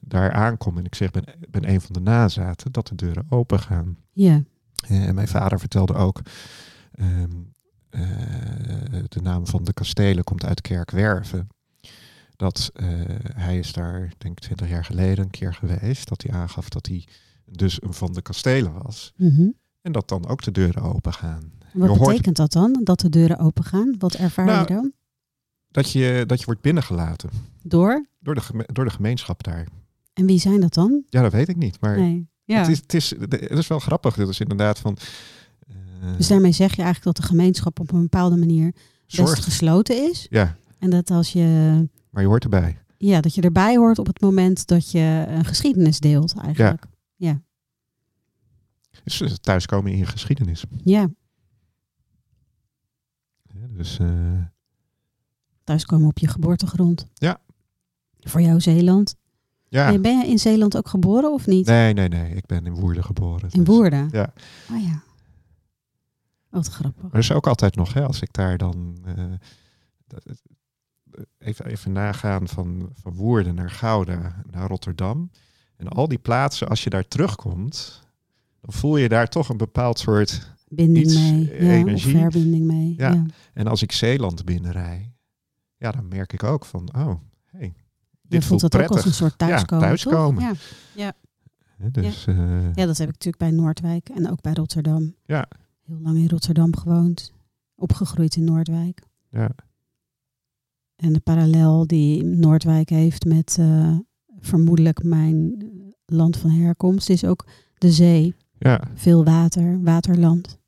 [0.00, 3.60] daar aankom en ik zeg, ben, ben een van de nazaten, dat de deuren open
[3.60, 3.96] gaan.
[4.12, 4.42] Ja.
[4.88, 6.20] Eh, En mijn vader vertelde ook,
[6.92, 7.30] ehm,
[7.90, 8.00] eh,
[9.08, 11.48] de naam van de kastelen komt uit Kerkwerven.
[12.36, 12.72] Dat
[13.34, 16.08] hij is daar, denk ik, twintig jaar geleden een keer geweest.
[16.08, 17.04] Dat hij aangaf dat hij
[17.50, 19.12] dus een van de kastelen was.
[19.16, 19.48] Mhm.
[19.82, 21.52] En dat dan ook de deuren open gaan.
[21.72, 22.80] Wat Je hoort- betekent dat dan?
[22.84, 23.94] Dat de deuren open gaan?
[23.98, 24.92] Wat ervaar Nou, je dan?
[25.70, 27.30] Dat je, dat je wordt binnengelaten
[27.62, 28.06] Door?
[28.20, 29.66] door de, door de gemeenschap daar.
[30.12, 31.02] En wie zijn dat dan?
[31.08, 31.80] Ja, dat weet ik niet.
[31.80, 32.28] Maar Nee.
[32.44, 32.58] Ja.
[32.58, 34.14] het, is, het, is, het is wel grappig.
[34.16, 34.96] Dat is inderdaad van...
[35.68, 35.74] eh,
[36.16, 38.74] Dus daarmee zeg je eigenlijk dat de gemeenschap op een bepaalde manier
[39.16, 40.26] best gesloten is.
[40.30, 41.44] Ja, En dat als je,
[42.10, 42.78] maar je hoort erbij.
[42.96, 46.84] ja, dat je erbij hoort op het moment dat je een geschiedenis deelt eigenlijk.
[47.20, 47.42] Ja.
[49.04, 50.64] Dus eh, thuiskomen in je geschiedenis.
[50.82, 51.08] Ja.
[53.42, 54.42] Ja, dus eh,
[55.64, 57.06] Thuiskomen op je geboortegrond.
[57.14, 57.40] Ja.
[58.20, 59.16] Voor jou Zeeland.
[59.68, 59.90] ja.
[59.90, 61.66] Ben, ben je in Zeeland ook geboren of niet?
[61.66, 62.34] Nee, nee, nee.
[62.34, 63.50] Ik ben in Woerden geboren.
[63.50, 64.08] In dus- Woerden?
[64.12, 64.32] Ja.
[64.70, 65.02] Oh ja.
[66.48, 67.02] Wat grappig.
[67.02, 68.98] Maar dat is ook altijd nog, hè, als ik daar dan...
[69.04, 69.38] eh, eh,
[71.38, 75.30] even, even nagaan van, van Woerden naar Gouda, naar Rotterdam.
[75.80, 78.02] En al die plaatsen, als je daar terugkomt...
[78.60, 80.52] dan voel je daar toch een bepaald soort...
[80.68, 81.50] Binding Iets, mee.
[81.50, 82.14] eh, Ja, energie.
[82.14, 82.94] Of verbinding mee.
[82.96, 83.12] Ja.
[83.12, 83.24] Ja.
[83.52, 85.12] En als ik Zeeland binnenrij...
[85.76, 86.88] ja, dan merk ik ook van...
[86.96, 87.14] oh,
[87.44, 87.72] hey, Je
[88.28, 88.96] dit voelt voelt dat ook prettig.
[88.96, 89.84] als een soort thuiskomen.
[89.84, 90.48] thuiskomen.
[90.48, 90.58] toch?
[90.94, 91.12] Ja.
[91.76, 95.14] Hè, Dus, eh, ja, dat heb ik natuurlijk bij Noordwijk en ook bij Rotterdam.
[95.24, 95.48] Ja.
[95.86, 97.32] Heel lang in Rotterdam gewoond.
[97.74, 99.02] Opgegroeid in Noordwijk.
[99.30, 99.50] ja.
[100.96, 103.96] En de parallel die Noordwijk heeft met eh,
[104.40, 105.64] vermoedelijk mijn
[106.06, 107.46] land van herkomst is ook
[107.78, 108.34] de zee.
[108.58, 110.58] ja, Veel water, waterland.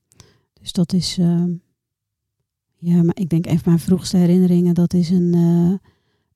[0.60, 1.44] Dus dat is, eh,
[2.76, 5.88] ja, maar ik denk een van mijn vroegste herinneringen, dat is een, eh,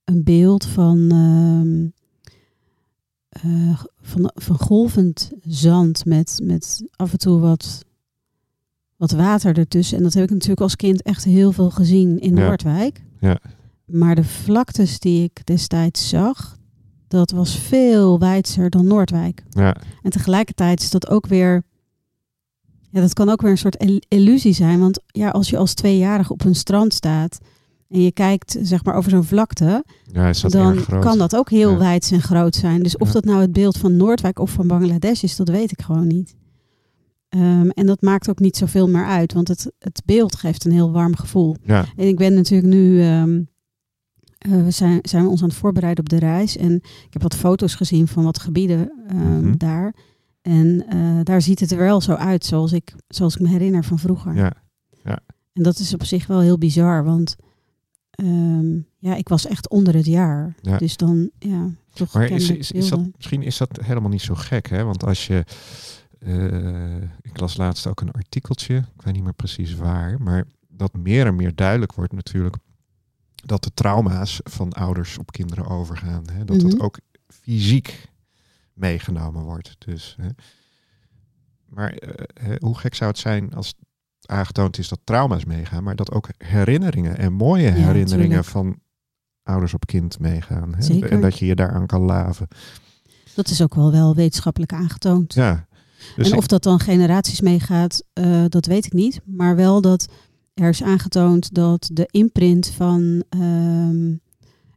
[0.05, 1.87] een beeld van, ehm,
[3.29, 7.85] eh, van, van golvend zand met, met af en toe wat,
[8.96, 9.96] wat water ertussen.
[9.96, 12.46] En dat heb ik natuurlijk als kind echt heel veel gezien in Ja.
[12.46, 13.03] Noordwijk.
[13.20, 13.40] Ja.
[13.85, 16.59] Maar de vlaktes die ik destijds zag,
[17.09, 19.42] dat was veel wijdser dan Noordwijk.
[19.51, 21.62] ja, En tegelijkertijd is dat ook weer.
[22.90, 24.81] Ja, dat kan ook weer een soort il- illusie zijn.
[24.81, 27.38] Want ja, als je als tweejarig op een strand staat.
[27.88, 31.51] en je kijkt zeg maar over zo'n vlakte, Ja, is dat dan kan dat ook
[31.51, 31.79] heel Ja.
[31.79, 32.83] wijd en groot zijn.
[32.83, 33.12] Dus of Ja.
[33.12, 36.35] dat nou het beeld van Noordwijk of van Bangladesh is, dat weet ik gewoon niet.
[37.29, 40.73] Ehm, en dat maakt ook niet zoveel meer uit, want het, het beeld geeft een
[40.73, 41.57] heel warm gevoel.
[41.64, 43.40] Ja, En ik ben natuurlijk nu, ehm,
[44.47, 46.57] eh, we zijn, zijn we ons aan het voorbereiden op de reis.
[46.57, 49.57] En ik heb wat foto's gezien van wat gebieden ehm, Mhm.
[49.57, 49.95] daar.
[50.43, 53.85] En eh, daar ziet het er wel zo uit zoals ik, zoals ik me herinner
[53.85, 54.35] van vroeger.
[54.35, 54.53] ja.
[55.53, 57.37] En dat is op zich wel heel bizar, want
[58.11, 60.55] ehm, ja, ik was echt onder het jaar.
[60.61, 60.79] Ja.
[60.79, 64.35] Dus dan, ja, toch Maar is, is, is dat, misschien is dat helemaal niet zo
[64.35, 64.85] gek, hè?
[64.85, 65.45] Want als je...
[66.19, 70.93] eh, ik las laatst ook een artikeltje, ik weet niet meer precies waar, maar dat
[70.97, 72.57] meer en meer duidelijk wordt natuurlijk
[73.47, 76.25] dat de trauma's van ouders op kinderen overgaan.
[76.33, 76.45] Hè?
[76.45, 76.69] Dat Mhm.
[76.69, 78.09] dat ook fysiek
[78.73, 79.75] meegenomen wordt.
[79.79, 80.29] Dus, hè?
[81.69, 83.75] Maar eh, hoe gek zou het zijn als
[84.27, 88.79] aangetoond is dat trauma's meegaan, maar dat ook herinneringen en mooie herinneringen van
[89.43, 90.75] ouders op kind meegaan.
[90.75, 90.83] Hè?
[90.83, 91.11] Zeker.
[91.11, 92.49] En dat je je daaraan kan laven.
[93.35, 95.35] Dat is ook wel wel wetenschappelijk aangetoond.
[95.35, 95.67] Ja.
[96.17, 99.21] Dus en of dat dan generaties meegaat, eh, dat weet ik niet.
[99.25, 100.07] Maar wel dat
[100.62, 104.14] er is aangetoond dat de imprint van, ehm,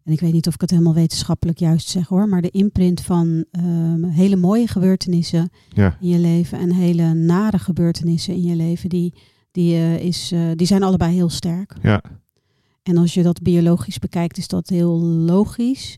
[0.03, 3.01] en ik weet niet of ik het helemaal wetenschappelijk juist zeg hoor, maar de imprint
[3.01, 8.55] van ehm, hele mooie gebeurtenissen ja, in je leven en hele nare gebeurtenissen in je
[8.55, 9.13] leven, die,
[9.51, 11.75] die, eh, is, eh, die zijn allebei heel sterk.
[11.81, 12.01] ja,
[12.83, 15.97] En als je dat biologisch bekijkt, is dat heel logisch.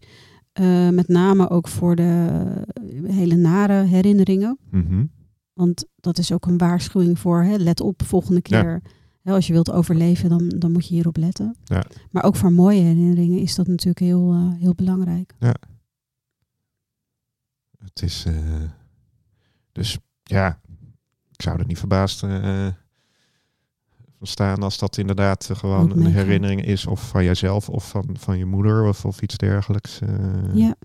[0.51, 2.41] Eh, met name ook voor de
[3.03, 4.57] hele nare herinneringen.
[4.71, 5.05] mhm,
[5.53, 8.81] Want dat is ook een waarschuwing voor, hè, let op, volgende keer.
[8.83, 8.89] Hè,
[9.23, 11.55] als je wilt overleven, dan, dan moet je hierop letten.
[11.63, 11.85] Ja.
[12.11, 15.35] Maar ook voor mooie herinneringen is dat natuurlijk heel, eh, heel belangrijk.
[17.77, 18.25] het is.
[18.25, 18.33] eh,
[19.71, 20.59] dus ja,
[21.31, 22.67] ik zou er niet verbaasd eh,
[24.17, 28.37] van staan als dat inderdaad gewoon een herinnering is, of van jezelf, of van, van
[28.37, 29.99] je moeder, of, of iets dergelijks.
[30.53, 30.75] ja,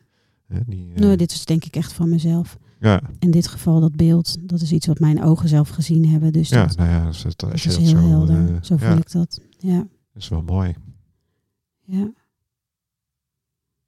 [0.67, 2.59] die, nou, dit is denk ik echt van mezelf.
[2.81, 6.33] Ja, In dit geval dat beeld, dat is iets wat mijn ogen zelf gezien hebben.
[6.33, 7.97] Dus ja, dat, nou ja, als, het, dat is dat heel zo.
[7.97, 8.55] helder.
[8.55, 9.41] eh, zo voel ja, ik dat.
[9.59, 10.75] Ja, is wel mooi.
[11.85, 12.13] ja.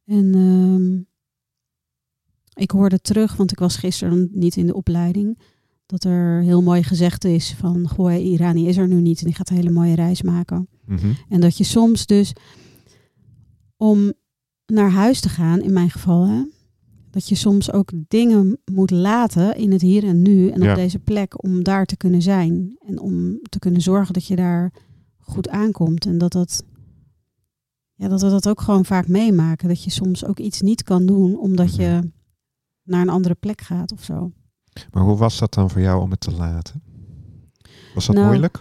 [0.05, 1.01] En ehm,
[2.63, 5.39] ik hoorde terug, want ik was gisteren niet in de opleiding,
[5.87, 9.35] dat er heel mooi gezegd is van, goh, Irani is er nu niet en die
[9.35, 10.69] gaat een hele mooie reis maken.
[10.85, 12.33] Mhm, En dat je soms dus
[13.77, 14.13] om
[14.67, 16.43] naar huis te gaan, in mijn geval, hè,
[17.11, 20.71] dat je soms ook dingen moet laten in het hier en nu en Ja.
[20.71, 22.77] op deze plek om daar te kunnen zijn.
[22.87, 24.73] En om te kunnen zorgen dat je daar
[25.19, 26.07] goed aankomt.
[26.07, 26.63] En dat dat,
[27.95, 29.69] ja, dat we dat ook gewoon vaak meemaken.
[29.69, 32.11] Dat je soms ook iets niet kan doen omdat je
[32.83, 34.33] naar een andere plek gaat of zo.
[34.93, 36.83] Maar hoe was dat dan voor jou om het te laten?
[37.95, 38.59] Was dat Nou, moeilijk?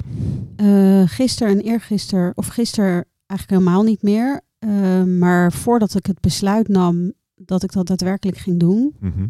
[0.55, 4.41] Eh gisteren en eergisteren, of gisteren eigenlijk helemaal niet meer.
[4.60, 9.28] Eh, maar voordat ik het besluit nam dat ik dat daadwerkelijk ging doen, Mhm,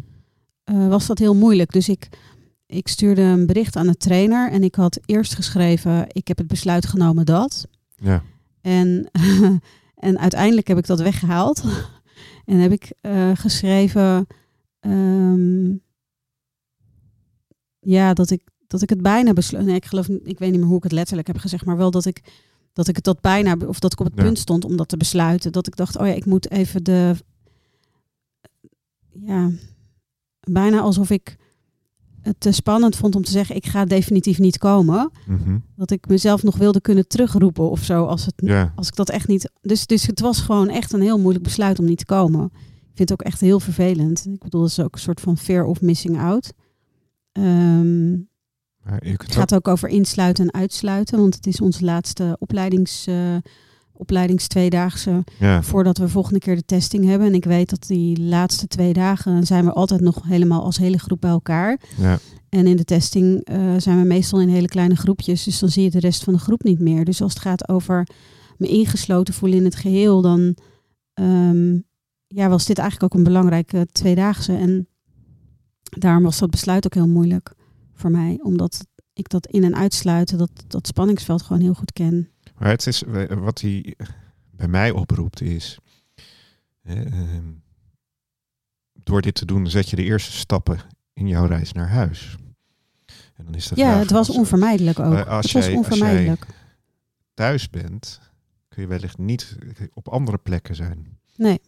[0.64, 1.72] eh, was dat heel moeilijk.
[1.72, 2.08] Dus ik,
[2.66, 6.46] ik stuurde een bericht aan de trainer en ik had eerst geschreven, ik heb het
[6.46, 7.66] besluit genomen dat.
[7.96, 8.22] Ja,
[8.60, 9.10] En,
[9.94, 11.64] en uiteindelijk heb ik dat weggehaald.
[12.44, 14.26] en heb ik eh, geschreven,
[14.80, 15.70] ehm,
[17.80, 19.64] ja, dat ik, dat ik het bijna besloot.
[19.64, 21.90] Nee, ik geloof, ik weet niet meer hoe ik het letterlijk heb gezegd, maar wel
[21.90, 22.22] dat ik,
[22.72, 24.22] dat ik het dat bijna, of dat ik op het Ja.
[24.22, 25.52] punt stond om dat te besluiten.
[25.52, 27.14] Dat ik dacht, oh ja, ik moet even de,
[29.12, 29.50] ja,
[30.40, 31.36] bijna alsof ik
[32.22, 35.10] het te spannend vond om te zeggen, ik ga definitief niet komen.
[35.26, 38.34] mhm, Dat ik mezelf nog wilde kunnen terugroepen of zo, als het
[38.76, 39.50] als ik dat echt niet.
[39.60, 42.44] Dus, dus het was gewoon echt een heel moeilijk besluit om niet te komen.
[42.54, 44.26] Ik vind het ook echt heel vervelend.
[44.26, 46.52] Ik bedoel, het is ook een soort van fear of missing out.
[47.32, 48.12] Ehm,
[49.22, 53.36] het gaat ook over insluiten en uitsluiten, want het is onze laatste opleidings, eh
[53.98, 57.26] opleidingstweedaagse ja, voordat we volgende keer de testing hebben.
[57.26, 60.98] En ik weet dat die laatste twee dagen zijn we altijd nog helemaal als hele
[60.98, 61.80] groep bij elkaar.
[61.96, 65.44] ja, En in de testing eh, zijn we meestal in hele kleine groepjes.
[65.44, 67.04] Dus dan zie je de rest van de groep niet meer.
[67.04, 68.06] Dus als het gaat over
[68.56, 70.56] me ingesloten voelen in het geheel, dan
[71.14, 71.74] ehm,
[72.26, 74.52] ja, was dit eigenlijk ook een belangrijke tweedaagse.
[74.56, 74.88] En
[75.82, 77.52] daarom was dat besluit ook heel moeilijk
[77.94, 78.38] voor mij.
[78.42, 82.28] Omdat ik dat in- en uitsluiten, dat, dat spanningsveld gewoon heel goed ken.
[82.58, 83.94] Maar het is eh, wat hij
[84.50, 85.78] bij mij oproept is.
[86.82, 87.52] ehm,
[88.92, 90.78] door dit te doen zet je de eerste stappen
[91.12, 92.36] in jouw reis naar huis.
[93.34, 95.26] En dan is de ja, het was als- onvermijdelijk ook.
[95.26, 96.46] Als het was jij- onvermijdelijk.
[97.34, 98.20] thuis bent,
[98.68, 99.56] kun je wellicht niet
[99.92, 101.18] op andere plekken zijn.
[101.36, 101.60] Nee.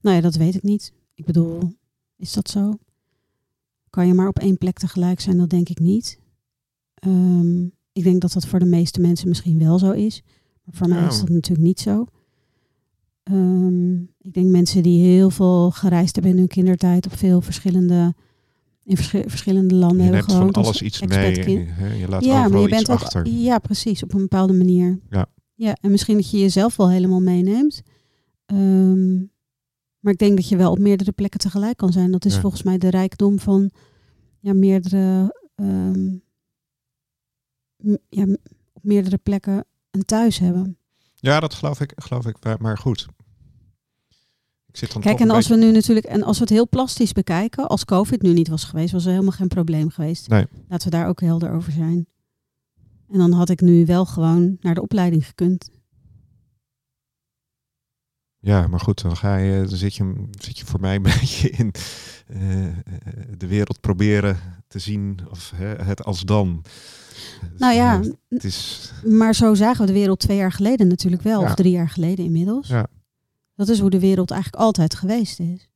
[0.00, 0.92] Nou ja, dat weet ik niet.
[1.14, 1.74] Ik bedoel,
[2.16, 2.78] is dat zo?
[3.90, 5.36] Kan je maar op één plek tegelijk zijn?
[5.38, 6.18] Dat denk ik niet.
[6.94, 10.22] Ehm, Ik denk dat dat voor de meeste mensen misschien wel zo is.
[10.64, 12.06] Maar voor mij is dat natuurlijk niet zo.
[13.22, 18.14] Ehm, ik denk mensen die heel veel gereisd hebben in hun kindertijd op veel verschillende,
[18.84, 21.38] in verschi- verschillende landen Je hebben neemt van alles iets mee.
[21.68, 23.26] hè, Je laat Ja, maar je bent ook, achter.
[23.26, 25.00] ja, precies, op een bepaalde manier.
[25.10, 25.26] Ja.
[25.54, 27.82] ja en misschien dat je jezelf wel helemaal meeneemt.
[28.46, 29.16] Ehm,
[30.00, 32.10] maar ik denk dat je wel op meerdere plekken tegelijk kan zijn.
[32.10, 32.40] Dat is Ja.
[32.40, 33.70] volgens mij de rijkdom van
[34.40, 36.08] ja, meerdere, ehm,
[38.08, 38.24] ja,
[38.72, 40.76] op meerdere plekken een thuis hebben.
[41.14, 42.58] Ja, dat geloof ik, geloof ik.
[42.60, 43.06] maar- goed.
[44.66, 46.68] Ik zit dan Kijk, en als beetje- we nu natuurlijk, en als we het heel
[46.68, 50.28] plastisch bekijken, als COVID nu niet was geweest, was er helemaal geen probleem geweest.
[50.28, 50.46] Nee.
[50.68, 52.06] Laten we daar ook helder over zijn.
[53.10, 55.70] En dan had ik nu wel gewoon naar de opleiding gekund.
[58.38, 61.50] Ja, maar goed, dan ga je, dan zit je, zit je voor mij een beetje
[61.50, 61.72] in
[62.26, 62.74] eh, eh,
[63.36, 64.38] de wereld proberen
[64.68, 66.64] te zien of hè, het als dan.
[67.58, 71.40] Nou ja, het is, maar zo zagen we de wereld twee jaar geleden natuurlijk wel,
[71.40, 71.46] Ja.
[71.46, 72.68] of drie jaar geleden inmiddels.
[72.68, 72.86] Ja.
[73.54, 75.68] Dat is hoe de wereld eigenlijk altijd geweest is.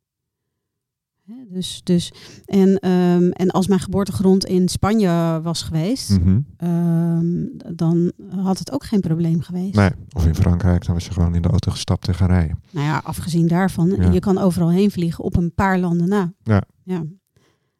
[1.48, 2.12] Dus, dus,
[2.44, 6.40] en, ehm, en als mijn geboortegrond in Spanje was geweest, Mhm.
[6.56, 7.44] ehm,
[7.76, 9.74] dan had het ook geen probleem geweest.
[9.74, 12.60] Nee, of in Frankrijk, dan was je gewoon in de auto gestapt en gaan rijden.
[12.70, 14.10] Nou ja, afgezien daarvan, Ja.
[14.10, 16.32] je kan overal heen vliegen op een paar landen na.
[16.42, 16.62] Ja.
[16.82, 17.04] ja.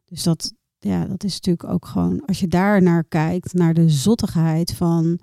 [0.05, 0.53] Dus dat,
[0.85, 5.19] ja, dat is natuurlijk ook gewoon, als je daar naar kijkt, naar de zottigheid van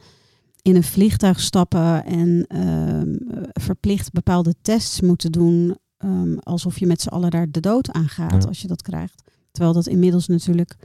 [0.61, 3.15] in een vliegtuig stappen en ehm,
[3.53, 8.41] verplicht bepaalde tests moeten doen, ehm, alsof je met z'n allen daar de dood aangaat
[8.43, 8.47] Ja.
[8.47, 9.23] als je dat krijgt.
[9.51, 10.75] Terwijl dat inmiddels natuurlijk,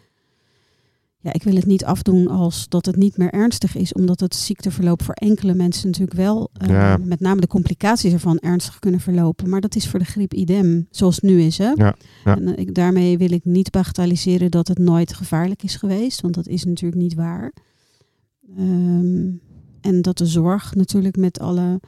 [1.27, 4.35] ja, ik wil het niet afdoen als dat het niet meer ernstig is, omdat het
[4.35, 6.97] ziekteverloop voor enkele mensen natuurlijk wel, eh, Ja.
[6.97, 9.49] met name de complicaties ervan, ernstig kunnen verlopen.
[9.49, 11.59] Maar dat is voor de griep idem, zoals het nu is.
[11.59, 11.71] Hè?
[11.75, 12.37] Ja, ja.
[12.37, 16.35] En, eh, ik, daarmee wil ik niet bagatelliseren dat het nooit gevaarlijk is geweest, want
[16.35, 17.53] dat is natuurlijk niet waar.
[18.57, 19.31] Ehm,
[19.81, 21.81] en dat de zorg natuurlijk met alle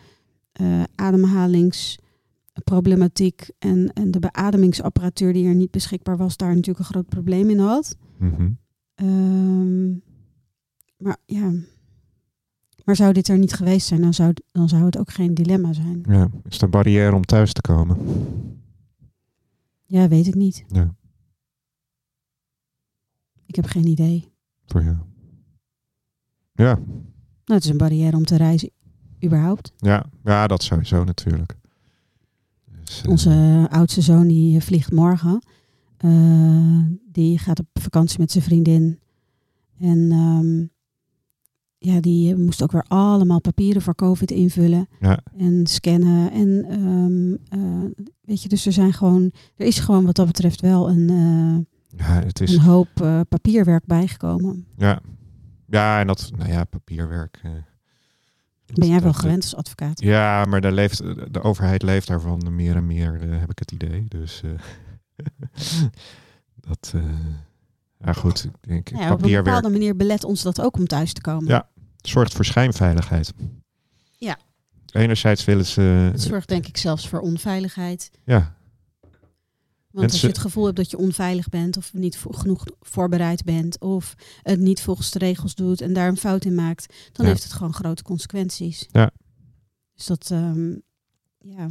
[0.52, 7.08] eh, ademhalingsproblematiek en, en de beademingsapparatuur die er niet beschikbaar was, daar natuurlijk een groot
[7.08, 7.96] probleem in had.
[8.18, 8.50] Mhm.
[8.98, 9.88] Ehm,
[10.96, 11.52] maar ja,
[12.84, 15.72] maar zou dit er niet geweest zijn, dan zou, dan zou het ook geen dilemma
[15.72, 16.02] zijn.
[16.08, 17.96] Ja, is het een barrière om thuis te komen?
[19.84, 20.64] Ja, weet ik niet.
[20.68, 20.94] Ja,
[23.46, 24.28] Ik heb geen idee.
[24.66, 24.96] voor jou.
[26.52, 26.84] Ja, Nou,
[27.44, 28.70] het is een barrière om te reizen,
[29.24, 29.72] überhaupt.
[29.76, 31.56] ja, ja, dat sowieso natuurlijk.
[32.84, 35.42] Dus, eh, Onze oudste zoon die eh, vliegt morgen.
[35.98, 36.78] Eh,
[37.12, 38.98] die gaat op vakantie met zijn vriendin.
[39.78, 40.66] En ehm,
[41.78, 46.30] ja, die moest ook weer allemaal papieren voor COVID invullen Ja, en scannen.
[46.32, 50.60] En ehm, eh, weet je, dus er zijn gewoon, er is gewoon wat dat betreft
[50.60, 52.52] wel een, eh, ja, het is...
[52.52, 52.88] een hoop
[53.28, 54.66] papierwerk bijgekomen.
[54.76, 55.00] Ja.
[55.66, 57.40] ja, en dat, nou ja, papierwerk.
[58.74, 60.00] Ben jij wel gewend als advocaat?
[60.00, 60.98] Ja, maar daar leeft,
[61.32, 64.04] de overheid leeft daarvan meer en meer, heb ik het idee.
[64.08, 64.42] Dus
[66.68, 67.02] dat, eh
[68.04, 71.12] ja goed, ik denk Ja, op een bepaalde manier belet ons dat ook om thuis
[71.12, 71.48] te komen.
[71.48, 71.68] Ja.
[72.02, 73.32] zorgt voor schijnveiligheid.
[74.16, 74.38] Ja.
[74.92, 78.10] Enerzijds willen ze, Het zorgt denk ik zelfs voor onveiligheid.
[78.24, 78.56] ja,
[79.90, 83.44] Want als je het gevoel hebt dat je onveilig bent of niet vo- genoeg voorbereid
[83.44, 87.26] bent of het niet volgens de regels doet en daar een fout in maakt, dan
[87.26, 87.32] Ja.
[87.32, 88.86] heeft het gewoon grote consequenties.
[88.92, 89.10] Ja.
[89.94, 90.70] Dus dat, ehm,
[91.38, 91.68] ja.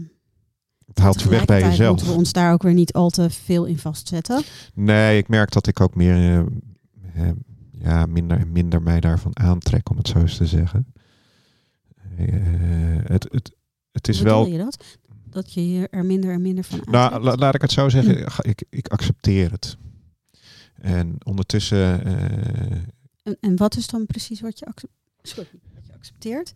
[0.88, 1.90] Het haalt je weg bij jezelf.
[1.90, 4.44] moeten we ons daar ook weer niet al te veel in vastzetten.
[4.74, 6.40] Nee, ik merk dat ik ook meer, eh,
[7.30, 7.36] eh,
[7.72, 10.94] ja, minder, minder mij daarvan aantrek, om het zo eens te zeggen.
[12.18, 12.26] Eh,
[13.04, 13.52] het, het,
[13.92, 14.98] het is Hoe wel je dat?
[15.30, 17.24] Dat je er minder en minder van Nou, aantrekt?
[17.26, 18.26] la- laat ik het zo zeggen.
[18.42, 19.78] Ik, ik accepteer het.
[20.82, 22.78] En ondertussen, eh,
[23.24, 24.68] en, en wat is dan precies wat je,
[25.22, 26.54] sorry, wat je accepteert?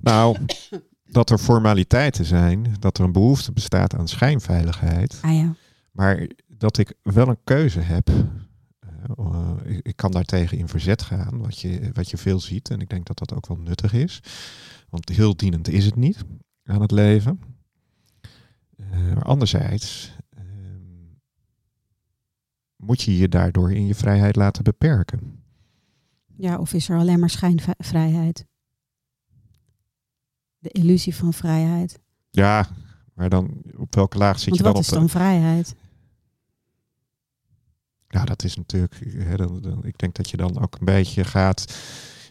[0.00, 0.36] nou,
[1.10, 5.54] dat er formaliteiten zijn, dat er een behoefte bestaat aan schijnveiligheid, Ah ja.
[5.90, 8.08] maar dat ik wel een keuze heb.
[8.08, 8.24] eh,
[9.18, 12.70] eh, ik, ik kan daartegen in verzet gaan, wat je, wat je veel ziet.
[12.70, 14.20] En ik denk dat dat ook wel nuttig is.
[14.88, 16.24] Want heel dienend is het niet
[16.64, 17.40] aan het leven.
[18.76, 20.44] Eh, maar anderzijds ehm,
[22.76, 25.42] moet je je daardoor in je vrijheid laten beperken.
[26.36, 28.46] Ja, of is er alleen maar schijnvrijheid?
[30.58, 31.98] De illusie van vrijheid.
[32.30, 32.66] Ja,
[33.14, 34.88] maar dan op welke laag zit Want je dan wat op?
[34.88, 35.74] is dan vrijheid?
[38.08, 39.00] Ja, dat is natuurlijk.
[39.18, 41.76] Hè, dan, dan- ik denk dat je dan ook een beetje gaat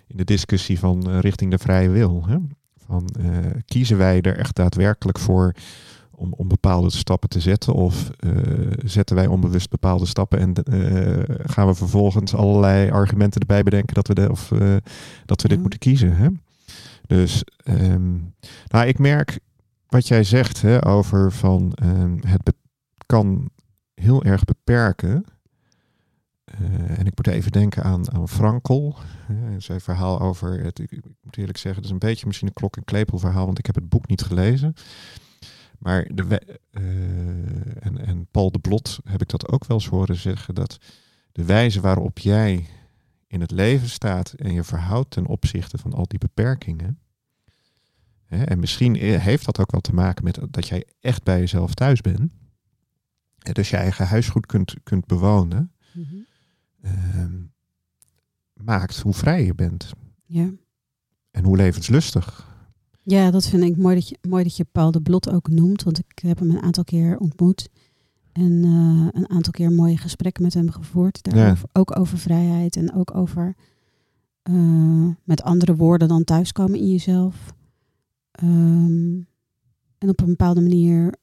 [0.07, 2.25] in de discussie van eh, richting de vrije wil.
[2.27, 2.37] Hè?
[2.85, 3.29] Van eh,
[3.65, 5.53] kiezen wij er echt daadwerkelijk voor
[6.11, 7.73] om, om bepaalde stappen te zetten?
[7.73, 8.31] Of eh,
[8.85, 14.07] zetten wij onbewust bepaalde stappen en eh, gaan we vervolgens allerlei argumenten erbij bedenken dat
[14.07, 14.75] we, de, of, eh,
[15.25, 16.15] dat we dit moeten kiezen?
[16.15, 16.27] Hè?
[17.08, 18.17] Dus ehm,
[18.67, 19.39] nou, ik merk
[19.88, 22.54] wat jij zegt hè, over van ehm, het
[23.06, 23.50] kan
[23.93, 25.26] heel erg beperken.
[26.43, 28.96] Eh, en ik moet even denken aan, aan Frankel.
[29.26, 30.91] hè, zijn verhaal over, het, ik,
[31.22, 33.65] moet eerlijk zeggen, het is een beetje misschien een klok- en klepel verhaal, want ik
[33.65, 34.74] heb het boek niet gelezen.
[35.80, 36.41] Maar de,
[36.72, 36.84] eh,
[37.86, 40.78] en, en Paul de Blot heb ik dat ook wel eens horen zeggen, dat
[41.32, 42.67] de wijze waarop jij
[43.27, 46.99] in het leven staat en je verhoudt ten opzichte van al die beperkingen.
[48.25, 51.39] Hè, en misschien eh, heeft dat ook wel te maken met dat jij echt bij
[51.39, 52.31] jezelf thuis bent.
[53.37, 55.71] Hè, dus je eigen huis goed kunt, kunt bewonen.
[55.93, 56.15] Mhm.
[56.81, 57.35] ehm,
[58.53, 59.91] maakt hoe vrij je bent.
[60.25, 60.49] Ja.
[61.31, 62.55] En hoe levenslustig.
[63.03, 65.83] ja, dat vind ik mooi dat, je, mooi dat je Paul de Blot ook noemt.
[65.83, 67.69] Want ik heb hem een aantal keer ontmoet.
[68.38, 71.23] En eh, een aantal keer mooie gesprekken met hem gevoerd.
[71.23, 73.56] Daarover, Ook over vrijheid en ook over
[74.43, 77.54] eh, met andere woorden dan thuiskomen in jezelf.
[78.32, 79.19] Ehm,
[79.97, 81.13] en op een bepaalde manier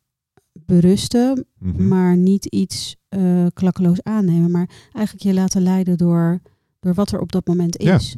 [0.52, 1.88] berusten, Mhm.
[1.88, 4.50] maar niet iets eh, klakkeloos aannemen.
[4.50, 6.40] Maar eigenlijk je laten leiden door,
[6.80, 7.94] door wat er op dat moment Ja.
[7.94, 8.16] is.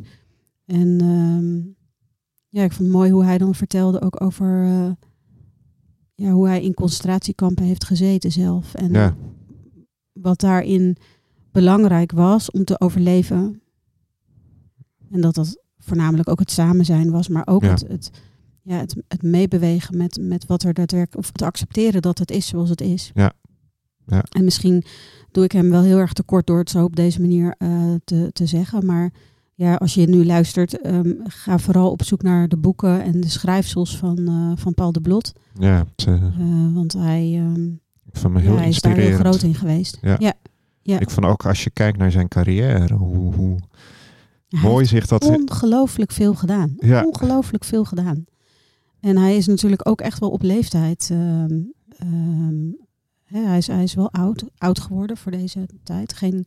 [0.65, 1.57] En ehm,
[2.49, 4.67] ja, ik vond het mooi hoe hij dan vertelde ook over
[6.17, 8.75] ja, hoe hij in concentratiekampen heeft gezeten zelf.
[8.75, 9.17] En Ja.
[10.13, 10.97] wat daarin
[11.53, 13.61] belangrijk was om te overleven.
[15.11, 17.71] En dat dat voornamelijk ook het samen zijn was, maar ook Ja.
[17.71, 18.11] het, het,
[18.63, 22.47] ja, het, het meebewegen met, met wat er daadwerkelijk, of te accepteren dat het is
[22.47, 23.11] zoals het is.
[23.15, 23.33] Ja.
[24.07, 24.23] Ja.
[24.29, 24.85] En misschien
[25.31, 28.29] doe ik hem wel heel erg tekort door het zo op deze manier eh, te,
[28.33, 28.87] te zeggen.
[28.87, 29.13] Maar
[29.57, 33.29] ja, als je nu luistert, ehm, ga vooral op zoek naar de boeken en de
[33.29, 35.33] schrijfsels van, eh, van Paul de Blot.
[35.59, 37.65] Ja, het, eh, Eh, want hij, ehm,
[38.05, 39.99] ik vond me ja, heel hij is daar heel groot in geweest.
[40.01, 40.17] Ja.
[40.19, 40.33] ja.
[40.83, 40.99] ja.
[41.01, 43.59] Ik vond ook als je kijkt naar zijn carrière, hoe, hoe
[44.49, 45.25] Hij mooi zich dat...
[45.25, 46.75] ongelooflijk veel gedaan.
[46.79, 47.05] Ja.
[47.05, 48.25] Ongelooflijk veel gedaan.
[49.01, 51.11] En hij is natuurlijk ook echt wel op leeftijd.
[51.11, 51.61] ehm,
[53.25, 56.13] hè, hij, is, hij is wel oud, oud geworden voor deze tijd.
[56.13, 56.47] Geen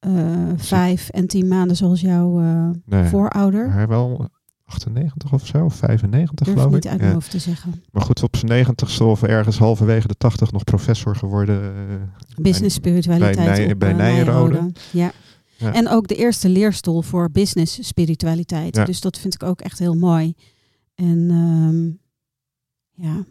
[0.00, 3.72] 105 en 10 maanden zoals jouw eh, Nee, voorouder.
[3.72, 4.28] hij wel
[4.64, 6.90] 98 of zo, of 95 Durf geloof niet ik.
[6.90, 7.82] uit mijn hoofd te zeggen.
[7.92, 11.62] Maar goed, op zijn 90ste of ergens halverwege de 80 nog professor geworden.
[11.62, 14.72] eh, Business spiritualiteit bij Nij- bij eh, Nijenrode.
[14.92, 15.12] Ja.
[15.58, 15.72] Ja.
[15.74, 18.76] En ook de eerste leerstoel voor business spiritualiteit.
[18.76, 18.84] Ja.
[18.84, 20.34] Dus dat vind ik ook echt heel mooi.
[20.94, 21.86] En ehm,
[23.08, 23.24] ja,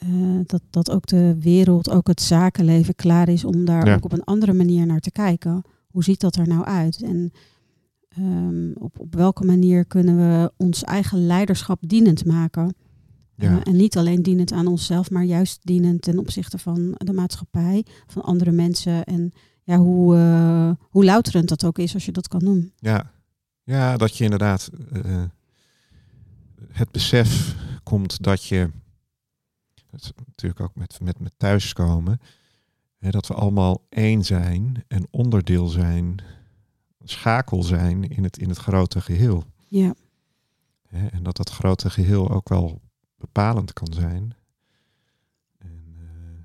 [0.00, 0.08] eh,
[0.46, 3.94] dat, dat ook de wereld, ook het zakenleven klaar is om daar Ja.
[3.94, 5.62] ook op een andere manier naar te kijken.
[5.86, 7.02] Hoe ziet dat er nou uit?
[7.02, 7.32] En
[8.08, 12.74] ehm, op, op welke manier kunnen we ons eigen leiderschap dienend maken?
[13.36, 13.50] ja.
[13.50, 17.84] Eh, en niet alleen dienend aan onszelf, maar juist dienend ten opzichte van de maatschappij,
[18.06, 19.04] van andere mensen.
[19.04, 19.32] En
[19.64, 22.72] ja, hoe, eh, hoe louterend dat ook is als je dat kan doen.
[22.76, 23.10] Ja,
[23.62, 24.70] ja dat je inderdaad
[26.72, 28.70] het besef komt dat je,
[29.90, 32.20] dat is natuurlijk ook met, met, met thuiskomen,
[32.98, 36.22] hè, dat we allemaal één zijn en onderdeel zijn,
[37.04, 39.44] schakel zijn in het, in het grote geheel.
[39.68, 39.94] Ja,
[40.88, 42.80] Hè, en dat dat grote geheel ook wel
[43.16, 44.34] bepalend kan zijn.
[45.58, 46.42] En, eh,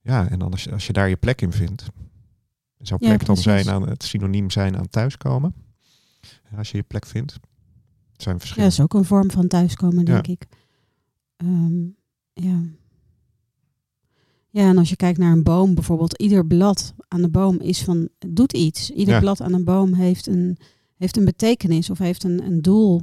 [0.00, 1.84] ja, en dan als je, als je daar je plek in vindt.
[2.78, 5.54] Zou Ja, plek dan zijn aan het synoniem zijn aan thuiskomen?
[6.50, 7.32] Ja, Als je je plek vindt.
[8.12, 8.76] Het zijn ja, verschillende.
[8.76, 10.32] dat is ook een vorm van thuiskomen, denk Ja.
[10.32, 10.46] ik.
[11.44, 11.82] Ehm,
[12.32, 12.62] ja.
[14.50, 17.82] Ja, en als je kijkt naar een boom bijvoorbeeld, ieder blad aan de boom is
[17.82, 18.90] van, doet iets.
[18.90, 19.20] Ieder Ja.
[19.20, 20.56] blad aan een boom heeft een,
[20.96, 23.00] heeft een betekenis of heeft een, een doel.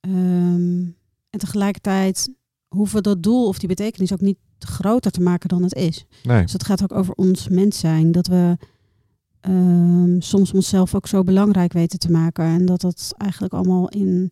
[0.00, 0.82] Ehm,
[1.30, 2.32] en tegelijkertijd
[2.68, 6.04] hoeven we dat doel of die betekenis ook niet groter te maken dan het is.
[6.22, 8.12] nee, Dus het gaat ook over ons mens zijn.
[8.12, 8.56] Dat we
[9.40, 12.44] ehm, soms onszelf ook zo belangrijk weten te maken.
[12.44, 14.30] En dat dat eigenlijk allemaal in,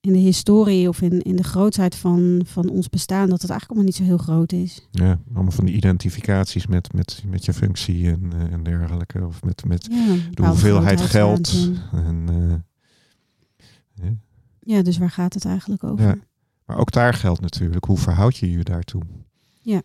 [0.00, 3.70] in de historie of in, in de grootheid van, van ons bestaan, dat het eigenlijk
[3.70, 4.88] allemaal niet zo heel groot is.
[4.90, 9.26] ja, allemaal van die identificaties met, met, met je functie en, eh, en dergelijke.
[9.26, 11.70] Of met, met Ja, de hoeveelheid geld.
[11.92, 14.14] En, eh, ja.
[14.60, 16.06] Ja, dus waar gaat het eigenlijk over?
[16.06, 16.16] Ja.
[16.64, 19.02] Maar ook daar geldt natuurlijk, hoe verhoud je je daartoe?
[19.60, 19.82] Ja.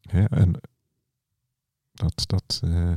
[0.00, 0.52] Hè, en
[1.92, 2.92] dat, dat eh,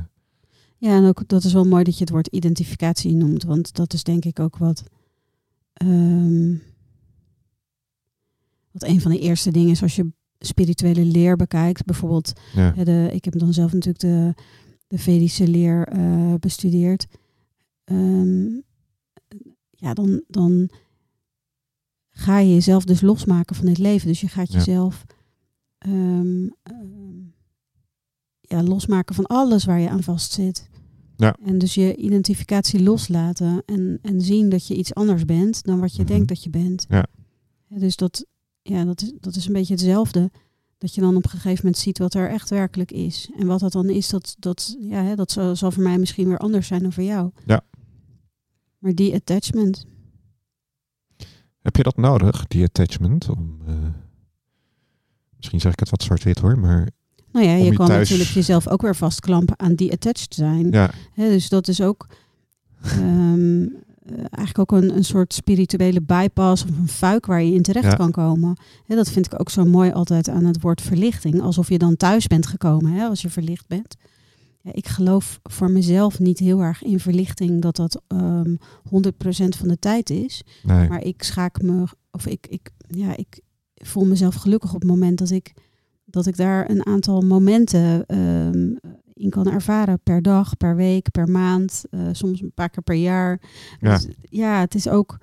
[0.76, 3.42] Ja, en ook dat is wel mooi dat je het woord identificatie noemt.
[3.42, 4.82] Want dat is denk ik ook wat.
[5.78, 6.54] Ehm,
[8.70, 11.84] wat een van de eerste dingen is als je spirituele leer bekijkt.
[11.84, 14.34] Bijvoorbeeld, ja, de, ik heb dan zelf natuurlijk de,
[14.86, 17.06] de Vedische leer eh, bestudeerd.
[17.84, 18.46] Ehm,
[19.70, 20.70] ja, dan, dan
[22.10, 24.08] ga je jezelf dus losmaken van dit leven.
[24.08, 24.58] Dus je gaat Ja.
[24.58, 25.04] jezelf
[25.78, 26.44] ehm,
[28.40, 30.68] ja, losmaken van alles waar je aan vastzit.
[31.18, 31.36] Ja.
[31.44, 35.94] En dus je identificatie loslaten en, en zien dat je iets anders bent dan wat
[35.96, 36.12] je Mhm.
[36.12, 36.86] denkt dat je bent.
[36.88, 37.06] Ja.
[37.68, 38.26] Dus dat,
[38.62, 40.30] ja, dat, is, dat is een beetje hetzelfde.
[40.78, 43.30] Dat je dan op een gegeven moment ziet wat er echt werkelijk is.
[43.38, 46.28] En wat dat dan is, dat, dat, ja, hè, dat zal, zal voor mij misschien
[46.28, 47.30] weer anders zijn dan voor jou.
[47.46, 47.60] Ja.
[48.78, 49.84] Maar die attachment,
[51.62, 53.28] Heb je dat nodig, die attachment?
[53.28, 53.74] Om, eh,
[55.36, 56.90] misschien zeg ik het wat zwart-wit hoor, maar
[57.40, 60.70] nou ja, je je kan thuis- natuurlijk jezelf ook weer vastklampen aan die attached zijn.
[60.70, 62.06] ja, dus dat is ook
[62.82, 63.68] ehm, eh,
[64.30, 67.94] eigenlijk ook een, een soort spirituele bypass of een fuik waar je in terecht Ja.
[67.94, 68.56] kan komen.
[68.86, 71.40] Dat vind ik ook zo mooi altijd aan het woord verlichting.
[71.42, 73.96] Alsof je dan thuis bent gekomen hè, als je verlicht bent.
[74.62, 79.68] Ja, ik geloof voor mezelf niet heel erg in verlichting dat dat ehm 100% van
[79.68, 80.42] de tijd is.
[80.62, 80.88] nee.
[80.88, 83.40] Maar ik schaak me, of ik, ik, ja, ik
[83.74, 85.52] voel mezelf gelukkig op het moment dat ik,
[86.10, 88.74] dat ik daar een aantal momenten ehm,
[89.12, 90.00] in kan ervaren.
[90.02, 93.40] Per dag, per week, per maand, eh, soms een paar keer per jaar.
[93.80, 93.96] Ja.
[93.96, 95.18] Dus, ja, het is ook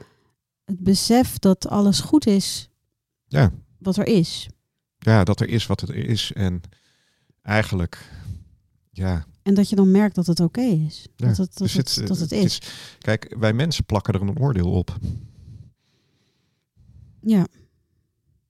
[0.66, 2.70] het besef dat alles goed is
[3.28, 3.52] Ja.
[3.78, 4.48] wat er is.
[4.98, 6.62] ja, dat er is wat het is en
[7.42, 8.12] eigenlijk,
[8.92, 11.08] ja, En dat je dan merkt dat het oké is.
[11.16, 12.62] Ja, Dat het, dat dus het, het, dat het het is.
[13.00, 14.98] Kijk, wij mensen plakken er een oordeel op.
[17.22, 17.48] Ja.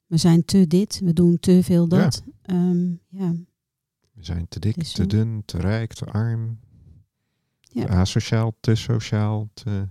[0.05, 2.23] We zijn te dit, we doen te veel dat.
[2.41, 3.33] Ehm, ja.
[4.13, 6.59] We zijn te dik, is te dun, te rijk, te arm.
[7.59, 7.85] Ja.
[7.85, 9.49] Te asociaal, te sociaal.
[9.53, 9.87] Te...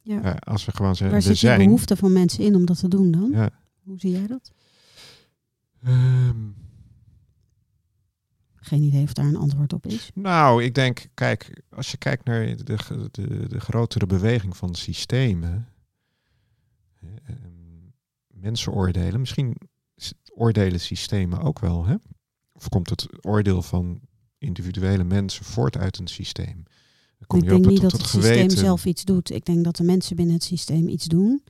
[0.00, 0.20] Ja.
[0.22, 1.64] Ja, als we gewoon zeggen, Waar zit de zijn.
[1.64, 3.30] behoefte van mensen in om dat te doen dan?
[3.30, 3.50] Ja.
[3.82, 4.52] Hoe zie jij dat?
[5.82, 6.36] Ehm,
[8.54, 10.10] Geen idee of daar een antwoord op is.
[10.14, 14.74] nou, ik denk, kijk, als je kijkt naar de, de, de, de grotere beweging van
[14.74, 15.68] systemen.
[17.00, 17.62] ehm,
[18.44, 19.56] mensen oordelen, misschien
[20.34, 21.94] oordelen systemen ook wel, hè?
[22.52, 24.00] Of komt het oordeel van
[24.38, 26.62] individuele mensen voort uit een systeem?
[27.18, 29.30] Dan kom ik je denk op niet dat het het systeem zelf iets doet.
[29.30, 31.42] Ik denk dat de mensen binnen het systeem iets doen.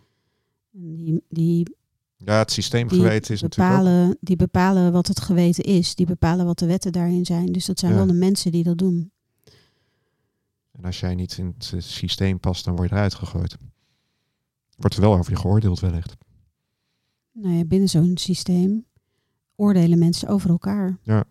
[0.72, 1.76] En die, die,
[2.16, 3.84] Ja, het systeem die, geweten is natuurlijk ook...
[3.84, 5.94] bepalen, die bepalen wat het geweten is.
[5.94, 7.46] Die bepalen wat de wetten daarin zijn.
[7.46, 7.98] Dus dat zijn Ja.
[7.98, 9.12] wel de mensen die dat doen.
[10.70, 13.56] En als jij niet in het eh, systeem past, dan word je eruit gegooid.
[14.76, 16.14] Wordt er wel over je geoordeeld wellicht.
[17.36, 18.84] Nou ja, binnen zo'n systeem
[19.56, 20.98] oordelen mensen over elkaar.
[21.02, 21.24] Ja.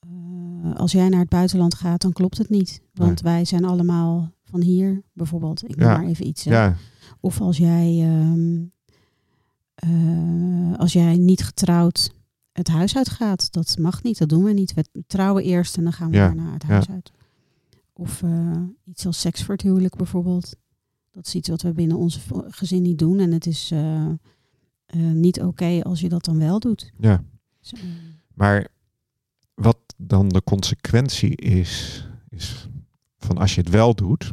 [0.00, 2.80] Eh, als jij naar het buitenland gaat, dan klopt het niet.
[2.92, 5.64] Want wij zijn allemaal van hier, bijvoorbeeld.
[5.68, 5.96] Ik noem Ja.
[5.96, 6.44] maar even iets.
[6.44, 6.76] Ja,
[7.20, 8.62] Of als jij, ehm,
[9.74, 12.14] eh, als jij niet getrouwd
[12.52, 13.52] het huis uitgaat.
[13.52, 14.74] Dat mag niet, dat doen we niet.
[14.74, 17.12] We trouwen eerst en dan gaan we daarna het huis uit.
[17.92, 20.56] Of eh, iets als seks voor het huwelijk bijvoorbeeld.
[21.14, 23.18] Dat is iets wat we binnen ons gezin niet doen.
[23.20, 24.14] En het is eh, eh,
[25.12, 26.92] niet oké als je dat dan wel doet.
[26.98, 27.24] ja.
[28.34, 28.68] Maar
[29.54, 32.68] wat dan de consequentie is, is
[33.18, 34.32] van als je het wel doet,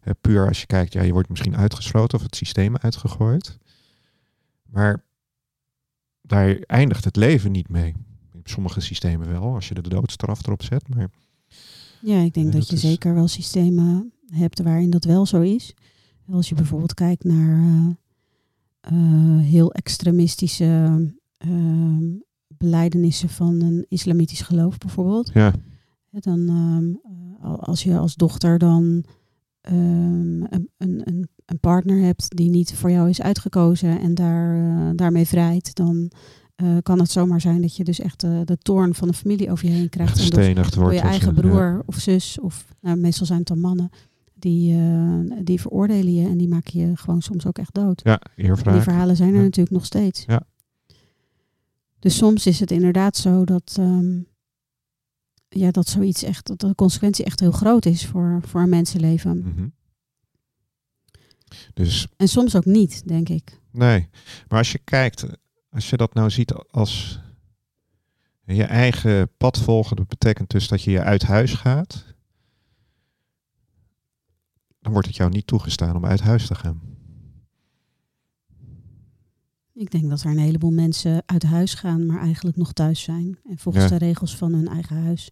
[0.00, 3.58] hè, puur als je kijkt, ja, je wordt misschien uitgesloten of het systeem uitgegooid.
[4.70, 5.04] Maar
[6.20, 7.94] daar eindigt het leven niet mee.
[8.34, 10.88] In sommige systemen wel, als je de doodstraf erop zet.
[10.88, 11.10] Maar
[12.00, 15.40] Ja, ik denk dat, dat je is- zeker wel systemen hebt waarin dat wel zo
[15.40, 15.74] is.
[16.30, 17.88] Als je bijvoorbeeld kijkt naar eh,
[18.80, 21.04] eh, heel extremistische
[21.36, 21.50] eh,
[22.48, 25.30] belijdenissen van een islamitisch geloof bijvoorbeeld.
[25.34, 25.52] ja,
[26.10, 29.04] Dan ehm, eh, al- als je als dochter dan
[29.60, 31.28] ehm, een, een, een,
[31.60, 36.10] partner hebt die niet voor jou is uitgekozen en daar, daarmee vrijt, dan
[36.82, 39.68] kan het zomaar zijn dat je dus echt eh, de toorn van de familie over
[39.68, 40.18] je heen krijgt.
[40.18, 40.98] En door gestenigd door wordt.
[40.98, 41.40] je of eigen ja.
[41.40, 43.90] broer of zus, of nou, meestal zijn het dan mannen,
[44.42, 48.00] die, eh, die veroordelen je en die maken je gewoon soms ook echt dood.
[48.04, 49.42] Ja, Die verhalen zijn er Ja.
[49.42, 50.24] natuurlijk nog steeds.
[50.26, 50.42] Ja.
[51.98, 54.20] Dus soms is het inderdaad zo dat, ehm,
[55.48, 59.38] ja, dat zoiets echt, dat de consequentie echt heel groot is voor, voor een mensenleven.
[59.38, 59.68] Mhm.
[61.74, 63.60] Dus En soms ook niet, denk ik.
[63.70, 64.08] Nee,
[64.48, 65.26] maar als je kijkt,
[65.70, 67.20] als je dat nou ziet als
[68.44, 72.04] je eigen pad volgen, dat betekent dus dat je je uit huis gaat,
[74.82, 76.80] dan wordt het jou niet toegestaan om uit huis te gaan.
[79.74, 83.38] Ik denk dat er een heleboel mensen uit huis gaan, maar eigenlijk nog thuis zijn.
[83.48, 83.90] En volgens Ja.
[83.90, 85.30] de regels van hun eigen huis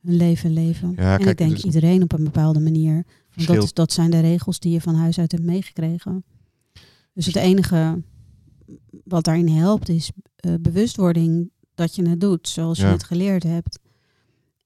[0.00, 0.92] hun leven leven.
[0.96, 2.92] Ja, en kijk, ik denk dus- iedereen op een bepaalde manier.
[2.94, 6.24] Want Verschil, dat, is, dat zijn de regels die je van huis uit hebt meegekregen.
[7.12, 8.02] Dus het enige
[9.04, 13.78] wat daarin helpt is eh, bewustwording dat je het doet zoals je het geleerd hebt.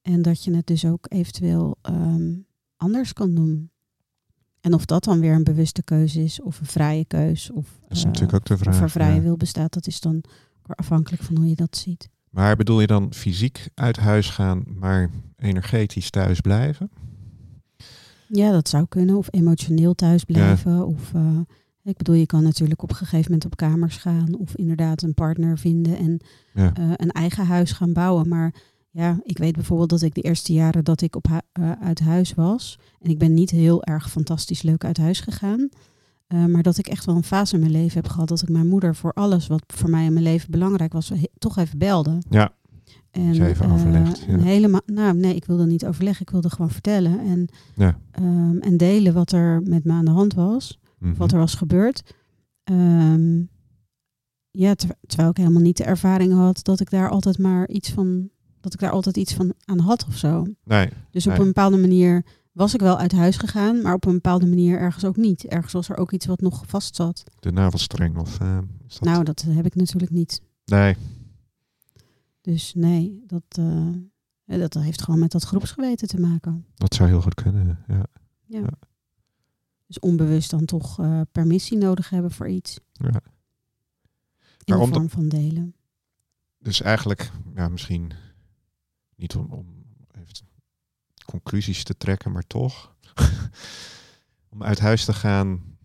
[0.02, 2.32] En dat je het dus ook eventueel ehm,
[2.76, 3.70] anders kan doen.
[4.62, 7.50] En of dat dan weer een bewuste keuze is of een vrije keus.
[7.50, 8.74] Of, Dat is eh, natuurlijk ook de vraag.
[8.74, 9.20] of er vrije ja.
[9.20, 10.24] wil bestaat, dat is dan
[10.62, 12.08] afhankelijk van hoe je dat ziet.
[12.30, 16.90] Maar bedoel je dan fysiek uit huis gaan, maar energetisch thuis blijven?
[18.28, 19.16] Ja, dat zou kunnen.
[19.16, 20.86] Of emotioneel thuis blijven.
[20.86, 21.38] Of eh,
[21.84, 24.34] ik bedoel, je kan natuurlijk op een gegeven moment op kamers gaan.
[24.38, 26.20] Of inderdaad een partner vinden en
[26.54, 26.72] Ja.
[26.74, 28.28] eh, een eigen huis gaan bouwen.
[28.28, 28.54] Maar
[28.94, 32.00] ja, ik weet bijvoorbeeld dat ik de eerste jaren dat ik op hu- eh, uit
[32.00, 32.78] huis was.
[33.00, 35.68] En ik ben niet heel erg fantastisch leuk uit huis gegaan.
[36.26, 38.48] eh, maar dat ik echt wel een fase in mijn leven heb gehad dat ik
[38.48, 42.18] mijn moeder voor alles wat voor mij in mijn leven belangrijk was, toch even belde.
[42.30, 42.52] Ja.
[43.10, 44.38] En, even eh, overlegt, ja.
[44.38, 47.18] helemaal, nou nee, ik wilde niet overleggen, ik wilde gewoon vertellen.
[47.20, 47.98] En, Ja.
[48.10, 51.14] ehm, en delen wat er met me aan de hand was Mhm.
[51.16, 52.02] wat er was gebeurd.
[52.64, 53.42] Ehm,
[54.50, 57.90] ja, ter- terwijl ik helemaal niet de ervaring had dat ik daar altijd maar iets
[57.90, 58.28] van,
[58.62, 60.46] dat ik daar altijd iets van aan had of zo.
[60.64, 61.40] Nee, Dus op Nee.
[61.40, 65.04] een bepaalde manier was ik wel uit huis gegaan, maar op een bepaalde manier ergens
[65.04, 65.44] ook niet.
[65.46, 67.22] Ergens was er ook iets wat nog vast zat.
[67.40, 68.58] de navelstreng of eh,
[68.88, 69.08] is dat...
[69.08, 70.42] Nou, dat heb ik natuurlijk niet.
[70.64, 70.96] Nee,
[72.40, 76.64] Dus nee, dat, eh, dat heeft gewoon met dat groepsgeweten te maken.
[76.74, 77.84] dat zou heel goed kunnen.
[77.86, 77.94] Ja.
[78.46, 78.58] Ja.
[78.60, 78.68] Ja.
[79.86, 82.78] Dus onbewust dan toch eh, permissie nodig hebben voor iets.
[82.92, 83.20] Ja.
[84.64, 85.74] In de- vorm van delen.
[86.58, 88.12] Dus eigenlijk, ja, misschien
[89.16, 89.82] niet om,
[91.24, 92.94] conclusies te trekken, maar toch.
[94.52, 95.76] om uit huis te gaan,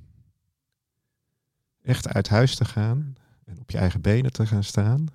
[1.82, 3.16] echt uit huis te gaan
[3.46, 5.06] en op je eigen benen te gaan staan,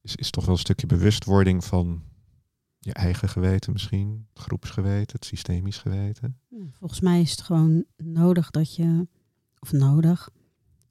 [0.00, 2.02] is, is toch wel een stukje bewustwording van
[2.78, 6.40] je eigen geweten misschien, groepsgeweten, het systemisch geweten.
[6.70, 9.08] Volgens mij is het gewoon nodig dat je,
[9.58, 10.30] of nodig,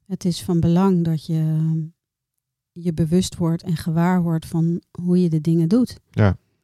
[0.06, 1.62] het is van belang dat je
[2.82, 6.00] je bewust wordt en gewaar wordt van hoe je de dingen doet.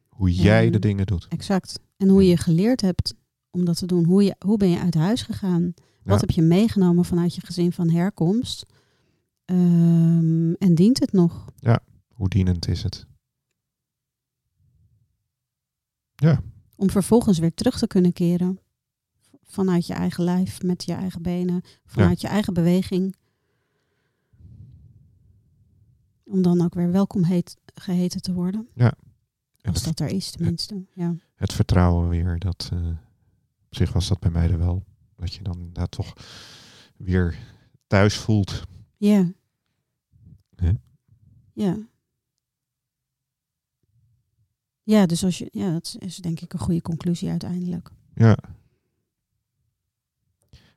[0.07, 1.27] Hoe jij En- de dingen doet.
[1.29, 1.79] Exact.
[1.97, 3.13] En hoe je geleerd hebt
[3.51, 4.05] om dat te doen.
[4.05, 5.73] Hoe, je, hoe ben je uit huis gegaan?
[6.03, 6.19] Wat Ja.
[6.19, 8.65] heb je meegenomen vanuit je gezin van herkomst?
[9.45, 11.49] Ehm, en dient het nog?
[12.13, 13.05] Hoe dienend is het?
[16.75, 18.59] Om vervolgens weer terug te kunnen keren.
[19.43, 23.15] Vanuit je eigen lijf, met je eigen benen, vanuit je eigen beweging.
[26.25, 28.67] Om dan ook weer welkom heet, geheten te worden.
[28.75, 28.95] En
[29.61, 30.85] Als het, dat er is, tenminste.
[30.93, 31.15] Ja.
[31.35, 32.87] het vertrouwen weer, dat eh,
[33.65, 34.83] op zich was dat bij mij er wel.
[35.15, 36.13] Dat je dan inderdaad toch
[36.97, 37.37] weer
[37.87, 38.63] thuis voelt.
[38.97, 39.31] Ja.
[41.53, 41.77] Ja.
[44.83, 47.91] Ja, dus als je, ja, dat is denk ik een goede conclusie uiteindelijk.
[48.15, 48.37] Ja.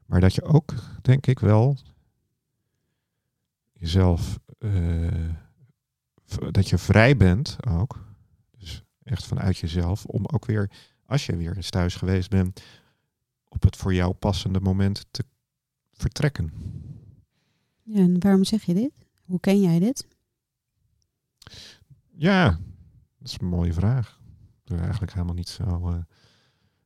[0.07, 1.77] Maar dat je ook, denk ik wel,
[3.73, 4.39] jezelf,
[6.51, 8.05] dat je vrij bent ook.
[8.59, 10.71] Dus echt vanuit jezelf, om ook weer,
[11.07, 12.63] als je weer eens thuis geweest bent,
[13.49, 15.25] op het voor jou passende moment te
[15.93, 16.53] vertrekken.
[17.83, 18.93] Ja, en waarom zeg je dit?
[19.25, 20.07] Hoe ken jij dit?
[22.11, 22.51] Ja,
[23.19, 24.21] dat is een mooie vraag.
[24.65, 25.99] Ik er eigenlijk helemaal niet zo eh,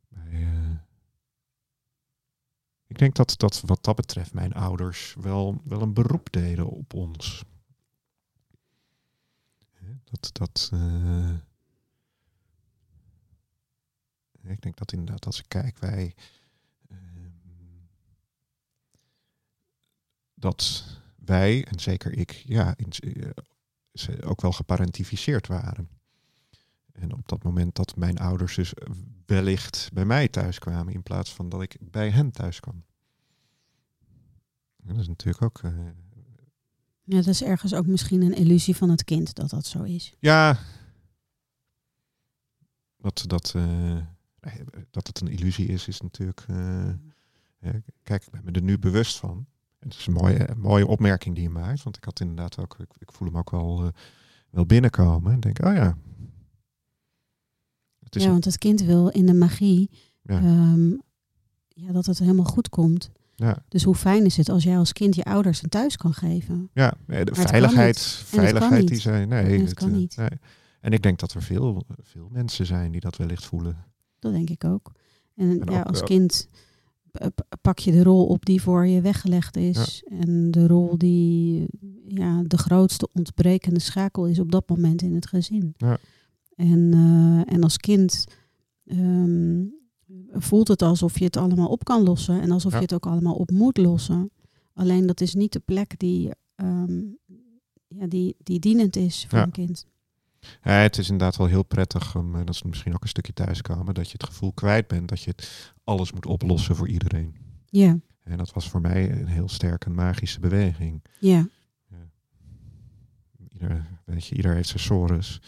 [0.09, 0.43] bij.
[0.43, 0.71] eh.
[2.87, 6.95] Ik denk dat, dat wat dat betreft mijn ouders wel, wel een beroep deden op
[6.95, 7.45] ons.
[10.13, 11.35] Dat, dat, eh,
[14.43, 16.15] ik denk dat inderdaad als ik kijk, wij
[16.89, 17.31] ehm,
[20.35, 20.85] dat
[21.17, 23.31] wij, en zeker ik, ja, in, eh,
[23.93, 25.89] ze ook wel geparentificeerd waren.
[26.93, 28.73] En op dat moment dat mijn ouders dus
[29.27, 32.85] wellicht bij mij thuis kwamen in plaats van dat ik bij hen thuis kwam.
[34.77, 35.61] Dat is natuurlijk ook.
[37.13, 40.15] Ja, dat is ergens ook misschien een illusie van het kind dat dat zo is.
[40.19, 40.59] ja.
[42.97, 43.97] Dat, dat, eh,
[44.91, 46.45] dat het een illusie is, is natuurlijk.
[46.49, 46.89] eh,
[47.59, 49.47] ja, kijk, ik ben me er nu bewust van.
[49.79, 51.83] Het is een mooie, een mooie opmerking die je maakt.
[51.83, 52.79] Want ik had inderdaad ook.
[52.79, 53.89] Ik, ik voel hem ook wel, eh,
[54.51, 55.33] wel binnenkomen.
[55.33, 55.97] En denk, oh ja.
[57.99, 59.91] Het is ja, want het kind wil in de magie
[60.23, 60.37] Ja.
[60.39, 60.91] ehm,
[61.69, 63.11] ja, dat het helemaal goed komt.
[63.43, 66.15] Ja, Dus hoe fijn is het als jij als kind je ouders een thuis kan
[66.15, 66.71] geven?
[66.73, 69.29] ja nee, de veiligheid, veiligheid die zijn.
[69.29, 70.17] Nee, En het het, kan eh, niet.
[70.17, 70.29] nee.
[70.81, 73.77] En ik denk dat er veel, veel mensen zijn die dat wellicht voelen.
[74.19, 74.93] Dat denk ik ook.
[75.37, 76.49] En, En ja, ook, als eh, kind
[77.11, 80.05] p- pak je de rol op die voor je weggelegd is.
[80.21, 81.67] En de rol die
[82.07, 85.75] ja, de grootste ontbrekende schakel is op dat moment in het gezin.
[85.77, 85.99] Ja.
[86.57, 88.25] En, eh, en als kind
[88.87, 89.61] ehm,
[90.33, 92.41] voelt het alsof je het allemaal op kan lossen.
[92.41, 92.77] En alsof Ja.
[92.79, 94.31] je het ook allemaal op moet lossen.
[94.75, 97.01] Alleen dat is niet de plek die, ehm,
[97.89, 99.45] ja, die, die dienend is voor Ja.
[99.45, 99.87] een kind.
[100.63, 103.95] Ja, het is inderdaad wel heel prettig, om, dat is misschien ook een stukje thuiskomen,
[103.95, 107.37] dat je het gevoel kwijt bent dat je het alles moet oplossen voor iedereen.
[107.67, 107.99] Ja.
[108.23, 111.03] En dat was voor mij een heel sterke magische beweging.
[111.21, 111.47] Ja.
[111.89, 112.11] ja.
[113.53, 115.41] Ieder, weet je, ieder heeft zijn sores.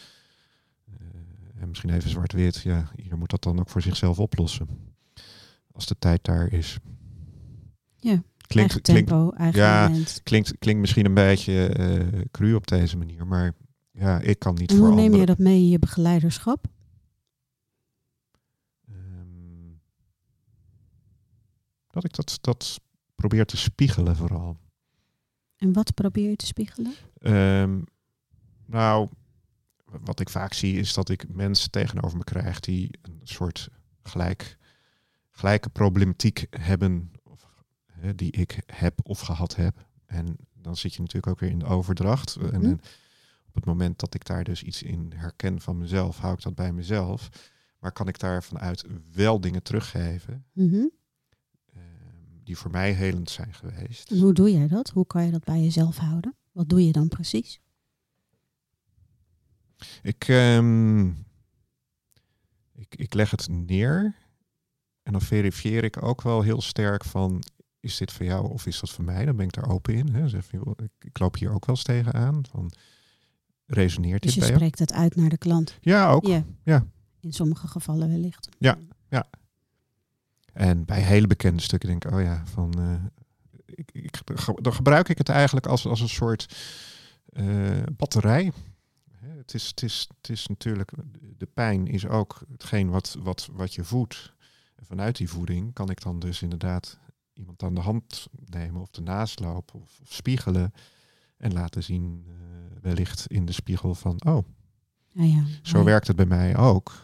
[1.65, 2.61] En misschien even zwart-wit.
[2.61, 4.67] Ja, ieder moet dat dan ook voor zichzelf oplossen.
[5.71, 6.77] Als de tijd daar is.
[7.97, 10.19] Ja, klinkt, eigen tempo, klinkt, eigen ja, moment.
[10.23, 13.53] Klinkt, klinkt misschien een beetje uh, cru op deze manier, maar
[13.91, 16.67] ja, ik kan niet en voor hoe neem je dat mee in je begeleiderschap?
[18.89, 19.81] Um,
[21.89, 22.79] dat ik dat, dat
[23.15, 24.57] probeer te spiegelen vooral.
[25.57, 26.93] En wat probeer je te spiegelen?
[27.21, 27.83] Um,
[28.65, 29.09] nou,
[29.85, 33.69] wat ik vaak zie is dat ik mensen tegenover me krijg die een soort
[34.03, 34.57] gelijk,
[35.31, 37.47] gelijke problematiek hebben, of,
[37.91, 39.87] hè, die ik heb of gehad heb.
[40.05, 42.35] En dan zit je natuurlijk ook weer in de overdracht.
[42.35, 42.65] En, Mhm.
[42.65, 42.79] en
[43.47, 46.55] op het moment dat ik daar dus iets in herken van mezelf, hou ik dat
[46.55, 47.29] bij mezelf.
[47.79, 50.85] Maar kan ik daar vanuit wel dingen teruggeven Mhm.
[51.73, 51.83] ehm,
[52.43, 54.11] die voor mij helend zijn geweest.
[54.11, 54.89] En hoe doe jij dat?
[54.89, 56.35] Hoe kan je dat bij jezelf houden?
[56.51, 57.59] Wat doe je dan precies?
[60.01, 61.07] Ik, ehm,
[62.73, 64.15] ik, ik leg het neer
[65.03, 67.43] en dan verifieer ik ook wel heel sterk van,
[67.79, 69.25] is dit voor jou of is dat voor mij?
[69.25, 70.13] Dan ben ik daar open in.
[70.13, 70.29] Hè.
[70.29, 70.51] Zeg,
[70.99, 72.41] ik, loop hier ook wel eens tegenaan.
[72.49, 72.71] Van,
[73.65, 74.59] resoneert Dus dit je bij jou?
[74.59, 75.77] spreekt het uit naar de klant.
[75.81, 76.25] Ja, ook.
[76.25, 76.43] Ja.
[76.63, 76.85] Ja.
[77.19, 78.49] In sommige gevallen wellicht.
[78.57, 78.77] Ja.
[80.55, 83.23] En bij hele bekende stukken denk ik, oh ja, van, eh,
[83.65, 84.21] ik, ik,
[84.61, 86.55] dan gebruik ik het eigenlijk als, als een soort
[87.25, 88.51] eh, batterij.
[89.27, 90.91] Het is, het, is, het is natuurlijk,
[91.37, 94.33] de pijn is ook hetgeen wat, wat, wat je voedt.
[94.75, 96.99] En vanuit die voeding kan ik dan dus inderdaad
[97.33, 100.71] iemand aan de hand nemen of ernaast lopen of, of spiegelen.
[101.37, 102.33] En laten zien, eh,
[102.81, 104.45] wellicht in de spiegel van, oh,
[105.17, 105.43] Ah ja.
[105.61, 105.83] zo Ja.
[105.83, 107.03] werkt het bij mij ook.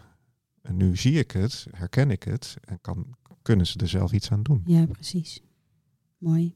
[0.61, 4.31] En nu zie ik het, herken ik het en kan, kunnen ze er zelf iets
[4.31, 4.61] aan doen.
[4.65, 5.41] Ja, precies.
[6.17, 6.55] Mooi.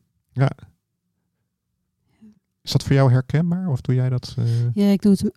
[2.66, 4.36] Is dat voor jou herkenbaar of doe jij dat?
[4.38, 5.32] eh, Ja, ik doe het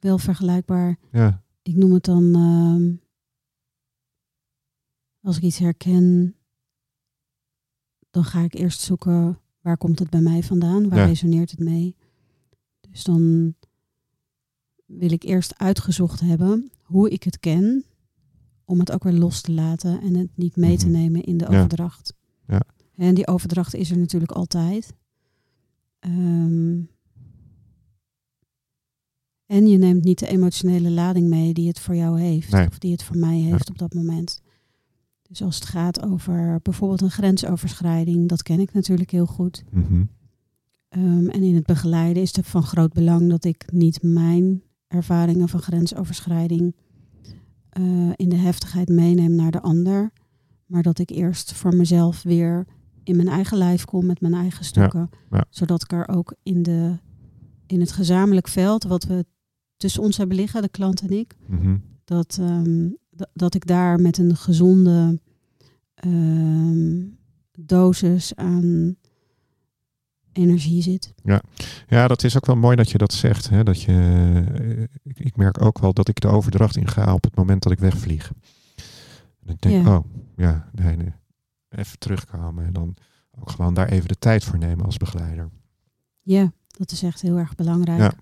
[0.00, 0.98] wel vergelijkbaar.
[1.12, 2.94] ja, Ik noem het dan, ehm,
[5.20, 6.34] als ik iets herken,
[8.10, 11.04] dan ga ik eerst zoeken waar komt het bij mij vandaan, waar Ja.
[11.04, 11.96] resoneert het mee.
[12.80, 13.54] Dus dan
[14.86, 17.84] wil ik eerst uitgezocht hebben hoe ik het ken,
[18.64, 20.94] om het ook weer los te laten en het niet mee te Mhm.
[20.94, 21.56] nemen in de Ja.
[21.58, 22.14] overdracht.
[22.46, 22.60] Ja.
[22.96, 24.94] En die overdracht is er natuurlijk altijd.
[26.02, 26.80] Ehm,
[29.46, 32.50] en je neemt niet de emotionele lading mee die het voor jou heeft.
[32.50, 32.66] Nee.
[32.66, 34.40] Of die het voor mij heeft op dat moment.
[35.22, 39.64] Dus als het gaat over bijvoorbeeld een grensoverschrijding, dat ken ik natuurlijk heel goed.
[39.70, 40.04] mhm,
[40.88, 45.48] Ehm, en in het begeleiden is het van groot belang dat ik niet mijn ervaringen
[45.48, 46.74] van grensoverschrijding
[47.68, 50.12] eh, in de heftigheid meeneem naar de ander.
[50.66, 52.66] Maar dat ik eerst voor mezelf weer
[53.04, 55.10] in mijn eigen lijf kom met mijn eigen stukken.
[55.30, 55.44] ja.
[55.50, 56.98] Zodat ik er ook in, de,
[57.66, 59.24] in het gezamenlijk veld, wat we
[59.76, 61.76] tussen ons hebben liggen, de klant en ik, mhm.
[62.04, 62.88] dat, ehm,
[63.32, 65.20] dat, ik daar met een gezonde
[65.94, 67.00] ehm,
[67.58, 68.96] dosis aan
[70.32, 71.14] energie zit.
[71.88, 73.48] Ja, dat is ook wel mooi dat je dat zegt.
[73.48, 73.64] Hè?
[73.64, 77.36] Dat je, eh, ik, ik merk ook wel dat ik de overdracht inga op het
[77.36, 78.32] moment dat ik wegvlieg.
[79.46, 79.96] En ik denk, Ja.
[79.96, 80.04] oh,
[80.36, 81.12] ja, nee, nee.
[81.74, 82.96] Even terugkomen en dan
[83.40, 85.50] ook gewoon daar even de tijd voor nemen als begeleider.
[86.22, 88.00] Ja, dat is echt heel erg belangrijk.
[88.00, 88.12] Ja.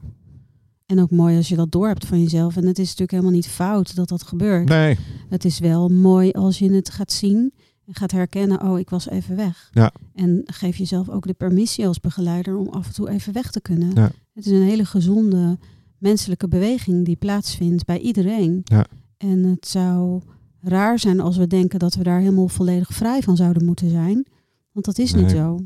[0.87, 2.57] En ook mooi als je dat door hebt van jezelf.
[2.57, 4.69] En het is natuurlijk helemaal niet fout dat dat gebeurt.
[4.69, 4.99] Nee,
[5.29, 7.53] Het is wel mooi als je het gaat zien
[7.87, 9.69] en gaat herkennen, oh, ik was even weg.
[9.73, 9.93] Ja.
[10.15, 13.61] En geef jezelf ook de permissie als begeleider om af en toe even weg te
[13.61, 13.91] kunnen.
[13.95, 14.11] Ja.
[14.35, 15.59] Het is een hele gezonde
[15.99, 18.61] menselijke beweging die plaatsvindt bij iedereen.
[18.65, 18.87] Ja.
[19.17, 20.23] En het zou
[20.63, 24.27] raar zijn als we denken dat we daar helemaal volledig vrij van zouden moeten zijn.
[24.73, 25.61] Want dat is niet zo.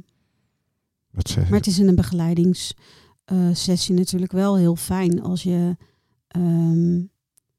[1.11, 5.77] wat zeg Maar het is in een begeleidingssessie natuurlijk wel heel fijn als je,
[6.29, 7.03] ehm,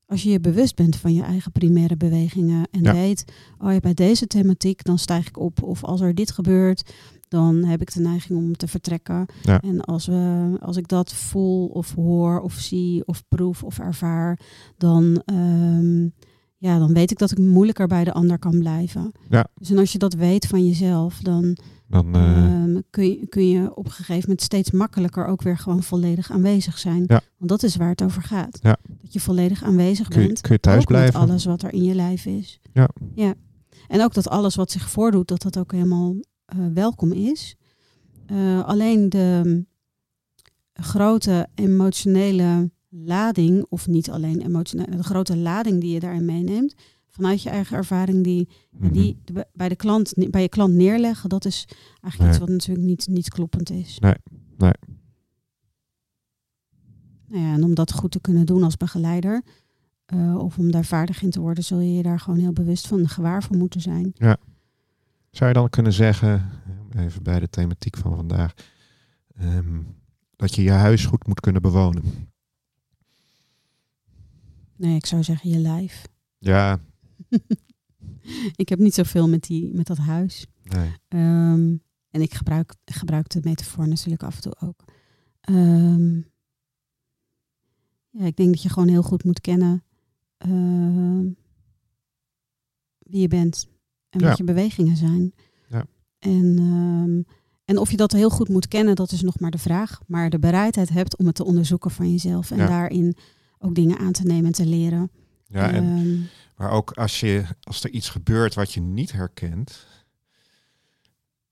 [0.05, 2.67] als je je bewust bent van je eigen primaire bewegingen.
[2.71, 2.93] En Ja.
[2.93, 3.25] weet,
[3.57, 5.63] oh ja, bij deze thematiek dan stijg ik op.
[5.63, 6.93] Of als er dit gebeurt,
[7.27, 9.25] dan heb ik de neiging om te vertrekken.
[9.43, 9.61] Ja.
[9.61, 14.39] En als, we, als ik dat voel of hoor of zie of proef of ervaar,
[14.77, 16.07] dan, ehm,
[16.65, 19.11] ja, dan weet ik dat ik moeilijker bij de ander kan blijven.
[19.29, 19.47] Ja.
[19.55, 21.57] Dus en als je dat weet van jezelf, dan
[21.87, 25.57] Dan, eh, Ehm, kun, je, kun je op een gegeven moment steeds makkelijker ook weer
[25.57, 27.03] gewoon volledig aanwezig zijn.
[27.07, 27.21] Ja.
[27.37, 28.59] Want dat is waar het over gaat.
[28.61, 28.77] Ja.
[29.01, 30.41] Dat je volledig aanwezig kun, je, bent.
[30.41, 31.19] kun je thuis ook blijven?
[31.19, 32.59] met alles wat er in je lijf is.
[32.73, 32.89] Ja.
[33.15, 33.33] ja.
[33.87, 37.55] En ook dat alles wat zich voordoet, dat dat ook helemaal eh, welkom is.
[38.25, 39.65] Eh, alleen de
[40.73, 42.71] grote emotionele
[43.03, 46.75] lading, of niet alleen emotioneel, de grote lading die je daarin meeneemt,
[47.07, 49.33] vanuit je eigen ervaring, die, ja, die Mhm.
[49.33, 51.67] de- bij, de klant, bij je klant neerleggen, dat is
[52.01, 52.29] eigenlijk Nee.
[52.29, 53.99] iets wat natuurlijk niet, niet kloppend is.
[53.99, 54.15] Nee,
[54.57, 54.71] nee.
[57.27, 59.41] Nou ja, en om dat goed te kunnen doen als begeleider,
[60.05, 62.87] eh, of om daar vaardig in te worden, zul je je daar gewoon heel bewust
[62.87, 64.13] van gewaar van moeten zijn.
[65.29, 66.49] Zou je dan kunnen zeggen,
[66.97, 68.53] even bij de thematiek van vandaag,
[69.35, 69.81] ehm,
[70.35, 72.03] dat je je huis goed moet kunnen bewonen?
[74.77, 76.07] Nee, ik zou zeggen je lijf.
[76.37, 76.79] Ja,
[78.55, 80.45] ik heb niet zoveel met, die, met dat huis.
[80.63, 80.91] nee.
[81.07, 81.75] Ehm,
[82.09, 84.83] en ik gebruik, gebruik de metafoor natuurlijk af en toe ook.
[85.41, 86.15] Ehm,
[88.09, 89.83] ja, ik denk dat je gewoon heel goed moet kennen
[90.37, 91.23] ehm,
[92.99, 93.67] wie je bent
[94.09, 94.27] en Ja.
[94.27, 95.33] wat je bewegingen zijn.
[95.69, 95.85] Ja.
[96.19, 97.25] En,
[97.65, 100.01] en of je dat heel goed moet kennen, dat is nog maar de vraag.
[100.07, 102.67] Maar de bereidheid hebt om het te onderzoeken van jezelf en Ja.
[102.67, 103.15] daarin
[103.65, 105.09] ook dingen aan te nemen en te leren.
[105.47, 106.17] Ja, en, Ehm,
[106.57, 109.85] maar ook als, je, als er iets gebeurt wat je niet herkent,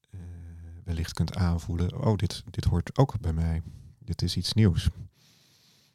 [0.09, 0.19] eh,
[0.83, 3.61] wellicht kunt aanvoelen, oh, dit, dit hoort ook bij mij.
[3.99, 4.83] Dit is iets nieuws.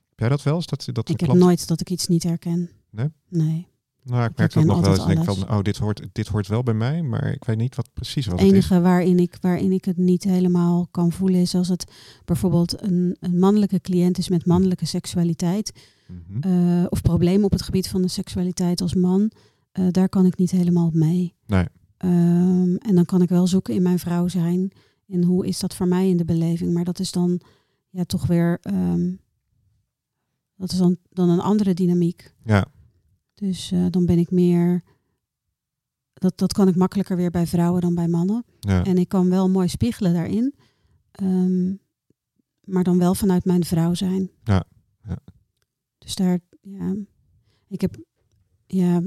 [0.09, 0.67] Heb jij dat wel eens?
[0.67, 2.71] Dat, dat ik heb klant- nooit dat ik iets niet herken.
[2.91, 3.09] Nee?
[3.29, 3.67] Nee.
[4.03, 5.07] Nou, ik ik merk dat nog wel eens.
[5.07, 7.89] denk van, oh, dit hoort, dit hoort wel bij mij, maar ik weet niet wat
[7.93, 8.65] precies wat Het het is.
[8.65, 11.93] enige waarin ik, waarin ik het niet helemaal kan voelen is als het
[12.25, 15.73] bijvoorbeeld een, een mannelijke cliënt is met mannelijke seksualiteit.
[16.09, 16.41] Mhm.
[16.41, 19.31] eh, of problemen op het gebied van de seksualiteit als man.
[19.73, 21.35] eh, daar kan ik niet helemaal mee.
[21.47, 21.67] Nee.
[21.97, 24.73] Ehm, en dan kan ik wel zoeken in mijn vrouw zijn.
[25.09, 26.73] En hoe is dat voor mij in de beleving?
[26.73, 27.41] Maar dat is dan
[27.91, 28.59] ja, toch weer.
[28.63, 29.15] ehm,
[30.57, 32.35] dat is dan, dan een andere dynamiek.
[32.45, 32.67] Ja,
[33.35, 34.83] Dus eh, dan ben ik meer.
[36.15, 38.45] Dat, dat kan ik makkelijker weer bij vrouwen dan bij mannen.
[38.61, 40.55] ja, En ik kan wel mooi spiegelen daarin.
[41.11, 41.75] Ehm,
[42.65, 44.31] maar dan wel vanuit mijn vrouw zijn.
[44.45, 44.65] Ja,
[45.09, 45.19] ja.
[46.09, 46.95] Dus daar, ja.
[47.69, 47.97] Ik heb,
[48.67, 49.01] ja,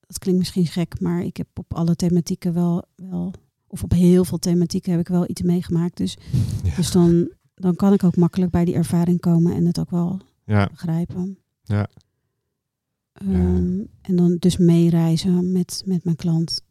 [0.00, 3.34] dat klinkt misschien gek, maar ik heb op alle thematieken wel, wel
[3.66, 5.96] of op heel veel thematieken heb ik wel iets meegemaakt.
[5.96, 6.16] Dus,
[6.64, 6.74] ja.
[6.76, 10.20] dus dan, dan kan ik ook makkelijk bij die ervaring komen en het ook wel
[10.44, 11.38] ja, begrijpen.
[11.62, 11.88] Ja.
[13.12, 16.62] Ehm, En dan dus meereizen met, met mijn klant.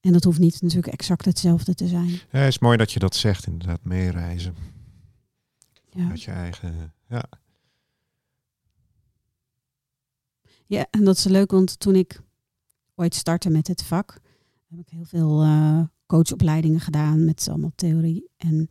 [0.00, 2.08] En dat hoeft niet natuurlijk exact hetzelfde te zijn.
[2.08, 4.54] Ja, het is mooi dat je dat zegt, inderdaad, meereizen.
[5.90, 6.10] Ja.
[6.14, 6.92] Je eigen.
[7.08, 7.24] Ja,
[10.72, 12.20] Ja, en dat is leuk, want toen ik
[12.94, 14.20] ooit startte met het vak,
[14.68, 18.28] heb ik heel veel eh, coachopleidingen gedaan met allemaal theorie.
[18.36, 18.68] En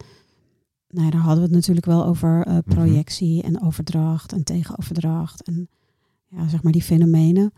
[0.87, 5.43] nou, ja, daar hadden we het natuurlijk wel over eh, projectie en overdracht en tegenoverdracht
[5.43, 5.69] en
[6.27, 7.51] ja, zeg maar die fenomenen.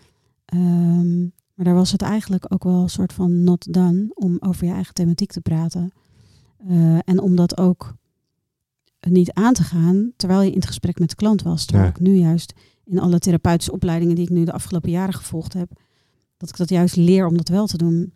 [0.46, 1.22] Ehm,
[1.54, 4.72] maar daar was het eigenlijk ook wel een soort van not done om over je
[4.74, 5.91] eigen thematiek te praten.
[6.68, 7.94] Eh, en om dat ook
[9.00, 11.66] niet aan te gaan terwijl je in het gesprek met de klant was.
[11.66, 11.94] Terwijl Ja.
[11.96, 12.54] ik nu juist
[12.86, 15.72] in alle therapeutische opleidingen die ik nu de afgelopen jaren gevolgd heb,
[16.38, 18.14] dat ik dat juist leer om dat wel te doen.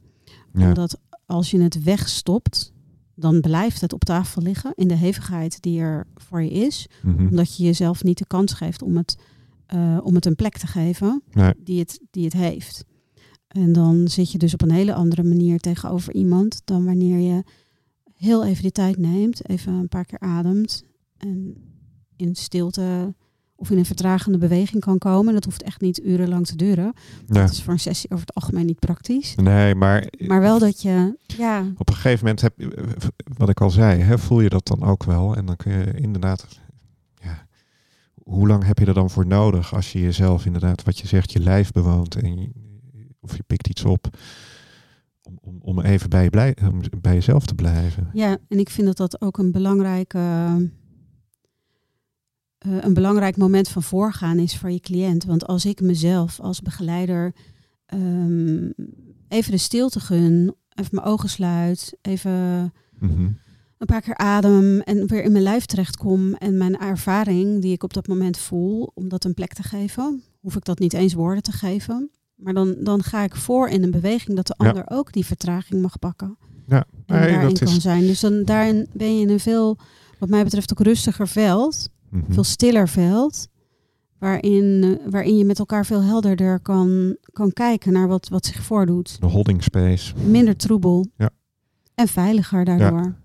[0.53, 2.73] ja, Omdat als je het wegstopt,
[3.15, 6.87] dan blijft het op tafel liggen in de hevigheid die er voor je is.
[7.03, 7.27] mhm.
[7.27, 9.17] Omdat je jezelf niet de kans geeft om het,
[9.65, 11.53] eh, om het een plek te geven Nee.
[11.63, 12.85] die, het, die het heeft.
[13.47, 17.43] En dan zit je dus op een hele andere manier tegenover iemand dan wanneer je
[18.13, 20.83] heel even die tijd neemt, even een paar keer ademt
[21.17, 21.55] en
[22.15, 23.15] in stilte
[23.59, 25.33] of in een vertragende beweging kan komen.
[25.33, 26.93] Dat hoeft echt niet urenlang te duren.
[27.27, 27.41] ja.
[27.41, 29.35] Dat is voor een sessie over het algemeen niet praktisch.
[29.35, 32.87] Nee, maar, Maar wel dat je, ja, op een gegeven moment heb je,
[33.37, 35.35] wat ik al zei, hè, voel je dat dan ook wel.
[35.35, 36.47] En dan kun je inderdaad,
[37.15, 37.47] ja,
[38.23, 41.31] hoe lang heb je er dan voor nodig als je jezelf inderdaad, wat je zegt,
[41.31, 42.49] je lijf bewoont en je,
[43.19, 44.17] of je pikt iets op,
[45.41, 48.09] om, om, even bij, je blij, om bij jezelf te blijven.
[48.13, 50.19] ja, en ik vind dat dat ook een belangrijke,
[52.67, 55.23] eh, een belangrijk moment van voorgaan is voor je cliënt.
[55.25, 57.33] Want als ik mezelf als begeleider
[57.85, 58.69] ehm,
[59.27, 62.31] even de stilte gun, even mijn ogen sluit, even
[62.99, 63.21] Mhm.
[63.77, 67.83] een paar keer adem en weer in mijn lijf terechtkom en mijn ervaring die ik
[67.83, 71.13] op dat moment voel, om dat een plek te geven, hoef ik dat niet eens
[71.13, 72.09] woorden te geven.
[72.35, 74.67] Maar dan, dan ga ik voor in een beweging dat de Ja.
[74.69, 76.37] ander ook die vertraging mag pakken.
[76.67, 77.81] Ja, En nee, daarin dat kan is.
[77.81, 78.01] zijn.
[78.07, 79.77] Dus dan daarin ben je in een veel,
[80.19, 81.89] wat mij betreft, ook rustiger veld.
[82.09, 82.31] Mhm.
[82.33, 83.47] Veel stiller veld.
[84.17, 88.63] Waarin, eh, waarin je met elkaar veel helderder kan, kan kijken naar wat, wat zich
[88.63, 89.21] voordoet.
[89.21, 90.13] De holding space.
[90.15, 91.07] Minder troebel.
[91.17, 91.29] Ja.
[91.95, 93.15] En veiliger daardoor.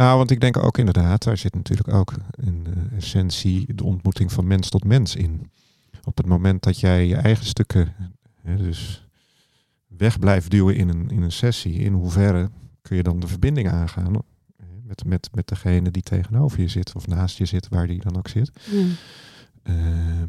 [0.00, 2.12] Nou, want ik denk ook inderdaad, daar zit natuurlijk ook
[2.44, 5.50] in de essentie de ontmoeting van mens tot mens in.
[6.04, 7.94] Op het moment dat jij je eigen stukken
[8.42, 9.08] hè, dus
[9.86, 12.50] weg blijft duwen in een, in een sessie, in hoeverre
[12.82, 14.16] kun je dan de verbinding aangaan
[14.90, 18.16] met, met, met degene die tegenover je zit of naast je zit, waar die dan
[18.16, 18.50] ook zit.
[18.70, 18.84] Ja.
[19.62, 20.28] Ehm,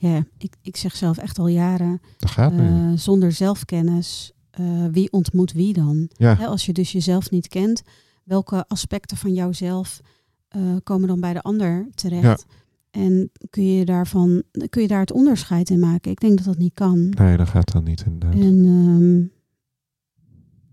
[0.00, 2.66] Ja, ik, ik zeg zelf echt al jaren, dat gaat nu.
[2.66, 6.10] eh, zonder zelfkennis, eh, wie ontmoet wie dan?
[6.16, 7.82] ja, Hè, als je dus jezelf niet kent,
[8.24, 10.00] welke aspecten van jouzelf
[10.48, 12.44] eh, komen dan bij de ander terecht?
[12.90, 16.10] En kun je, daarvan, kun je daar het onderscheid in maken?
[16.10, 17.08] Ik denk dat dat niet kan.
[17.08, 18.40] nee, dat gaat dan niet inderdaad.
[18.40, 19.37] En ehm,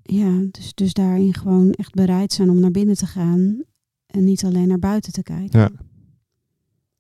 [0.08, 3.64] ja, dus, dus daarin gewoon echt bereid zijn om naar binnen te gaan
[4.06, 5.60] en niet alleen naar buiten te kijken.
[5.60, 5.72] Ja.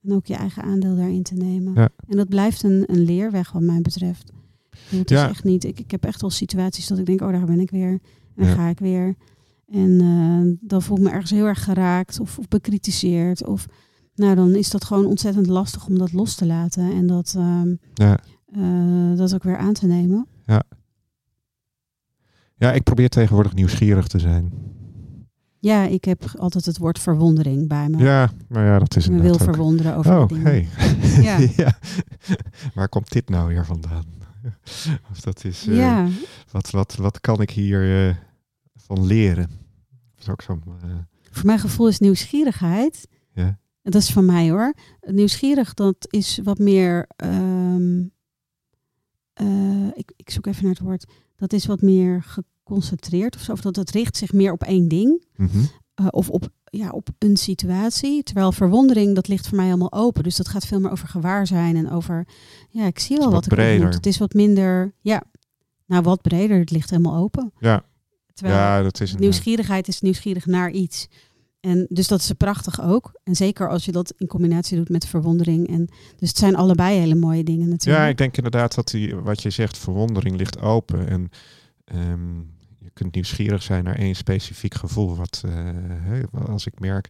[0.01, 1.74] En ook je eigen aandeel daarin te nemen.
[1.74, 1.89] Ja.
[2.08, 4.32] En dat blijft een, een leerweg wat mij betreft.
[4.89, 5.30] Het is Ja.
[5.30, 5.64] echt niet.
[5.64, 7.99] Ik, ik heb echt wel situaties dat ik denk, oh daar ben ik weer.
[8.36, 8.53] En Ja.
[8.53, 9.16] ga ik weer.
[9.68, 13.45] En eh, dan voel ik me ergens heel erg geraakt of, of bekritiseerd.
[13.47, 13.66] Of
[14.16, 16.91] nou, dan is dat gewoon ontzettend lastig om dat los te laten.
[16.91, 18.20] En dat, ehm, Ja.
[18.45, 20.28] eh, dat ook weer aan te nemen.
[20.45, 20.64] ja,
[22.58, 24.51] ik probeer tegenwoordig nieuwsgierig te zijn.
[25.60, 27.97] Ja, ik heb altijd het woord verwondering bij me.
[27.97, 29.41] Ja, maar ja, dat is ik me wil ook.
[29.41, 30.43] verwonderen over Oh, dingen.
[30.45, 30.68] hey.
[31.22, 31.38] Ja.
[31.64, 31.78] ja.
[32.74, 34.03] Waar komt dit nou weer vandaan?
[35.12, 36.08] of dat is, eh, Ja,
[36.51, 38.16] wat, wat, wat kan ik hier eh,
[38.76, 39.49] van leren?
[40.16, 40.60] Dat is ook zo.
[40.84, 40.89] eh,
[41.32, 43.08] voor mijn gevoel is nieuwsgierigheid.
[43.34, 43.60] Ja.
[43.82, 44.74] Dat is van mij hoor.
[45.01, 47.08] Nieuwsgierig, dat is wat meer.
[47.16, 48.03] ehm,
[49.34, 51.06] eh, ik, ik zoek even naar het woord.
[51.36, 53.51] Dat is wat meer geconcentreerd of zo.
[53.51, 55.25] Of dat het richt zich meer op één ding.
[55.36, 55.59] mhm.
[55.93, 58.23] eh, of op, ja, op een situatie.
[58.23, 60.23] Terwijl verwondering, dat ligt voor mij helemaal open.
[60.23, 62.27] Dus dat gaat veel meer over gewaarzijn en over...
[62.69, 63.89] Ja, ik zie wel wat, wat ik breder.
[63.89, 64.93] Het is wat minder...
[65.01, 65.23] Ja,
[65.86, 66.59] nou wat breder.
[66.59, 67.51] Het ligt helemaal open.
[67.59, 67.86] Ja.
[68.33, 69.19] Terwijl ja, dat is een.
[69.19, 71.07] nieuwsgierigheid is nieuwsgierig naar iets.
[71.66, 73.20] En dus dat is prachtig ook.
[73.24, 75.68] En zeker als je dat in combinatie doet met verwondering.
[75.68, 78.03] En, dus het zijn allebei hele mooie dingen natuurlijk.
[78.03, 81.07] Ja, ik denk inderdaad dat die, wat je zegt, verwondering ligt open.
[81.07, 81.30] En
[81.86, 82.38] ehm,
[82.80, 85.16] je kunt nieuwsgierig zijn naar één specifiek gevoel.
[85.16, 87.07] Wat, eh, als ik merk,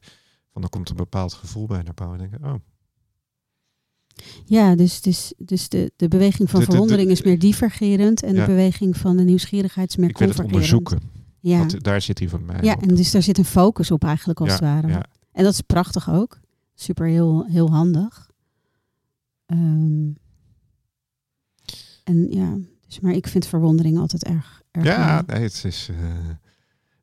[0.53, 2.17] van er komt een bepaald gevoel bij naar boven.
[2.17, 2.55] Dan denk ik, oh,
[4.45, 8.23] Ja, dus, dus, dus de, de beweging van De- de- de- verwondering is meer divergerend.
[8.23, 8.39] En Ja.
[8.39, 10.73] de beweging van de nieuwsgierigheid is meer ik wil het convergerend.
[10.73, 11.23] onderzoeken.
[11.49, 11.57] Ja.
[11.57, 12.81] Want daar zit hij van mij ja, op.
[12.81, 14.87] en dus daar zit een focus op eigenlijk als Ja, het ware.
[14.87, 15.05] ja.
[15.31, 16.39] En dat is prachtig ook.
[16.75, 18.29] Super heel, heel handig.
[19.45, 20.09] Ehm,
[22.03, 25.95] en ja, dus, maar ik vind verwondering altijd erg, erg Ja, nee, het, is, eh,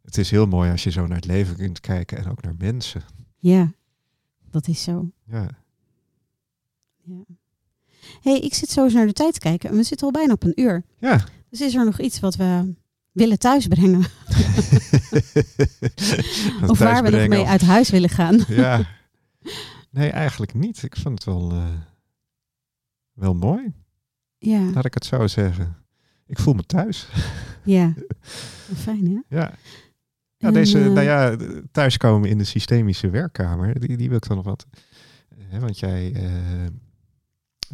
[0.03, 2.55] het is heel mooi als je zo naar het leven kunt kijken en ook naar
[2.59, 3.03] mensen.
[3.39, 3.73] Ja,
[4.51, 5.11] dat is zo.
[5.27, 5.49] Ja,
[7.05, 7.25] Ja.
[8.23, 10.33] hey, ik zit zo eens naar de tijd te kijken en we zitten al bijna
[10.33, 10.85] op een uur.
[10.99, 11.25] ja.
[11.51, 12.75] Dus is er nog iets wat we
[13.13, 14.01] willen thuisbrengen?
[16.67, 18.45] Of waar we nog mee of- uit huis willen gaan?
[18.63, 18.87] Ja.
[19.91, 20.83] Nee, eigenlijk niet.
[20.83, 21.65] Ik vond het wel, eh,
[23.13, 23.73] wel mooi,
[24.39, 25.77] ja, laat ik het zo zeggen.
[26.27, 27.09] Ik voel me thuis.
[27.65, 27.95] ja.
[28.85, 29.37] Fijn hè?
[29.37, 29.53] Ja.
[30.37, 31.37] Ja, En, deze, eh, nou ja,
[31.73, 34.67] thuiskomen in de systemische werkkamer, die, die wil ik dan nog wat.
[35.49, 36.67] Hè, want jij eh,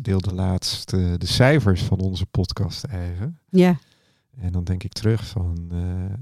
[0.01, 3.39] deelde laatst de cijfers van onze podcast even.
[3.49, 3.79] Ja,
[4.41, 6.15] En dan denk ik terug van eh,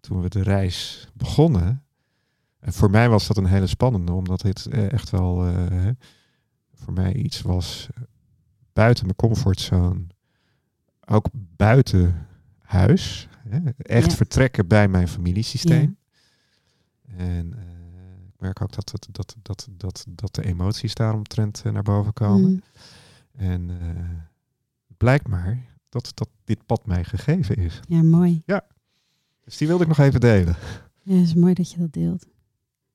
[0.00, 1.82] toen we de reis begonnen.
[2.60, 5.88] En voor mij was dat een hele spannende, omdat dit eh, echt wel eh,
[6.74, 7.88] voor mij iets was
[8.72, 10.06] buiten mijn comfortzone.
[11.04, 12.26] Ook buiten
[12.58, 13.28] huis.
[13.48, 14.16] Hè, echt Ja.
[14.16, 15.96] vertrekken bij mijn familiesysteem.
[17.16, 17.52] En
[18.26, 22.12] ik merk ook dat, dat, dat, dat, dat, dat de emoties daaromtrent eh, naar boven
[22.12, 22.50] komen.
[22.50, 22.62] mm,
[23.32, 23.68] En
[24.88, 25.64] het blijkt maar
[26.02, 27.80] dat, dat dit pad mij gegeven is.
[27.88, 28.42] ja mooi.
[29.44, 30.56] Dus die wilde ik nog even delen.
[31.02, 32.26] Ja, het is mooi dat je dat deelt.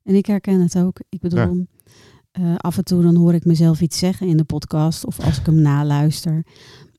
[0.04, 1.00] En ik herken het ook.
[1.10, 1.68] Ik bedoel,
[2.32, 5.06] eh, af en toe dan hoor ik mezelf iets zeggen in de podcast.
[5.06, 6.46] Of als ik hem naluister.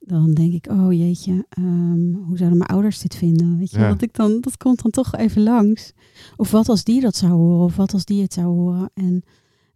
[0.00, 3.58] Dan denk ik, oh jeetje, ehm, hoe zouden mijn ouders dit vinden?
[3.58, 3.88] Weet je, Ja.
[3.88, 5.92] dat, ik dan, dat komt dan toch even langs.
[6.36, 7.64] Of wat als die dat zou horen?
[7.64, 8.90] Of wat als die het zou horen?
[8.94, 9.22] En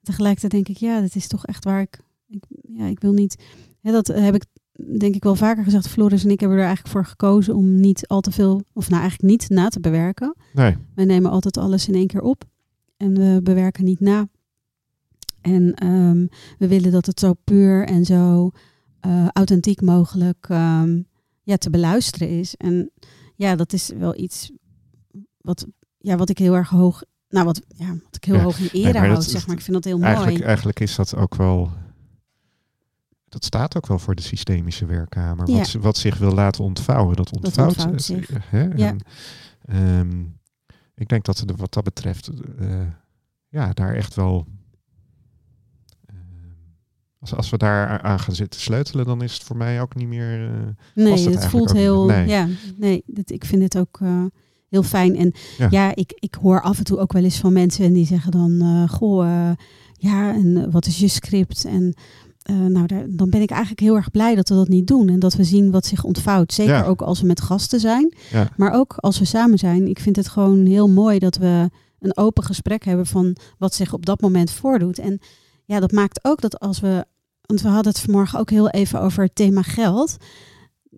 [0.02, 1.98] tegelijkertijd denk ik, ja, dat is toch echt waar ik...
[2.28, 3.42] ik ja, ik wil niet...
[3.80, 4.44] Hè, dat heb ik
[4.98, 5.88] denk ik wel vaker gezegd.
[5.88, 8.62] Floris en ik hebben er eigenlijk voor gekozen om niet al te veel...
[8.72, 10.34] Of nou eigenlijk niet na te bewerken.
[10.52, 12.44] Nee, Wij nemen altijd alles in één keer op
[12.96, 14.28] en we bewerken niet na.
[15.40, 16.26] En ehm,
[16.58, 18.50] we willen dat het zo puur en zo
[19.00, 21.00] eh, authentiek mogelijk ehm,
[21.42, 22.54] ja, te beluisteren is.
[22.54, 22.90] En
[23.34, 24.52] ja, dat is wel iets
[25.40, 25.66] wat,
[25.98, 28.42] ja, wat ik heel erg hoog, nou wat, ja, wat ik heel Ja.
[28.42, 29.56] hoog in ere Nee, houd, zeg maar.
[29.56, 30.42] Ik vind dat heel mooi.
[30.42, 31.70] eigenlijk is dat ook wel.
[33.28, 35.50] Dat staat ook wel voor de systemische werkkamer.
[35.50, 35.56] Ja.
[35.58, 38.28] Wat, wat zich wil laten ontvouwen, dat ontvouwt, ontvouwt zich.
[38.40, 38.62] Hè?
[38.62, 38.86] Ja.
[38.86, 38.98] En,
[39.66, 40.24] ehm,
[40.94, 42.80] ik denk dat er wat dat betreft, eh,
[43.48, 44.46] ja, daar echt wel.
[46.06, 46.16] ehm,
[47.20, 50.08] als, als we daar aan gaan zitten sleutelen, dan is het voor mij ook niet
[50.08, 50.44] meer.
[50.50, 50.50] eh,
[50.94, 52.04] Nee, het het, voelt heel.
[52.04, 52.26] Nee.
[52.28, 54.24] Ja, nee, dit, ik vind dit ook eh,
[54.68, 55.16] heel fijn.
[55.16, 55.66] En Ja.
[55.70, 58.30] ja, ik, ik hoor af en toe ook wel eens van mensen en die zeggen
[58.30, 59.52] dan: Goh,
[59.92, 61.64] ja, en wat is je script?
[61.64, 61.94] En
[62.46, 65.08] eh, nou, daar, dan ben ik eigenlijk heel erg blij dat we dat niet doen.
[65.08, 66.52] En dat we zien wat zich ontvouwt.
[66.52, 66.84] Zeker Ja.
[66.84, 68.14] ook als we met gasten zijn.
[68.30, 68.48] Ja.
[68.56, 69.88] Maar ook als we samen zijn.
[69.88, 73.92] Ik vind het gewoon heel mooi dat we een open gesprek hebben van wat zich
[73.92, 74.98] op dat moment voordoet.
[74.98, 75.18] En
[75.64, 77.04] ja, dat maakt ook dat als we.
[77.40, 80.16] Want we hadden het vanmorgen ook heel even over het thema geld.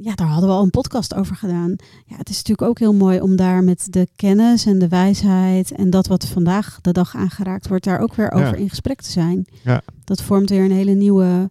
[0.01, 1.76] Ja, daar hadden we al een podcast over gedaan.
[2.07, 5.72] Ja, het is natuurlijk ook heel mooi om daar met de kennis en de wijsheid
[5.72, 8.42] en dat wat vandaag de dag aangeraakt wordt, daar ook weer Ja.
[8.44, 9.46] over in gesprek te zijn.
[9.64, 9.82] Ja.
[10.05, 11.51] Dat vormt weer een hele nieuwe.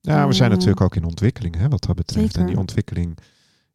[0.00, 2.36] Ja, we zijn Eh, natuurlijk ook in ontwikkeling hè, wat dat betreft.
[2.36, 3.18] En die ontwikkeling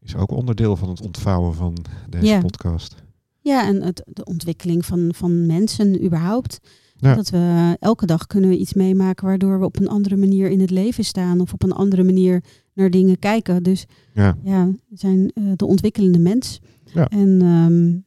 [0.02, 1.78] is ook onderdeel van het ontvouwen van
[2.10, 2.40] deze Ja.
[2.40, 2.96] podcast.
[3.40, 6.60] Ja, en het, de ontwikkeling van, van mensen überhaupt.
[6.96, 7.16] Ja.
[7.16, 10.60] Dat we elke dag kunnen we iets meemaken waardoor we op een andere manier in
[10.60, 12.44] het leven staan of op een andere manier
[12.74, 13.64] naar dingen kijken.
[13.64, 16.60] Dus Ja, ja, we zijn eh, de ontwikkelende mens.
[16.94, 17.08] Ja.
[17.08, 17.98] En ehm,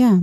[0.00, 0.20] ja.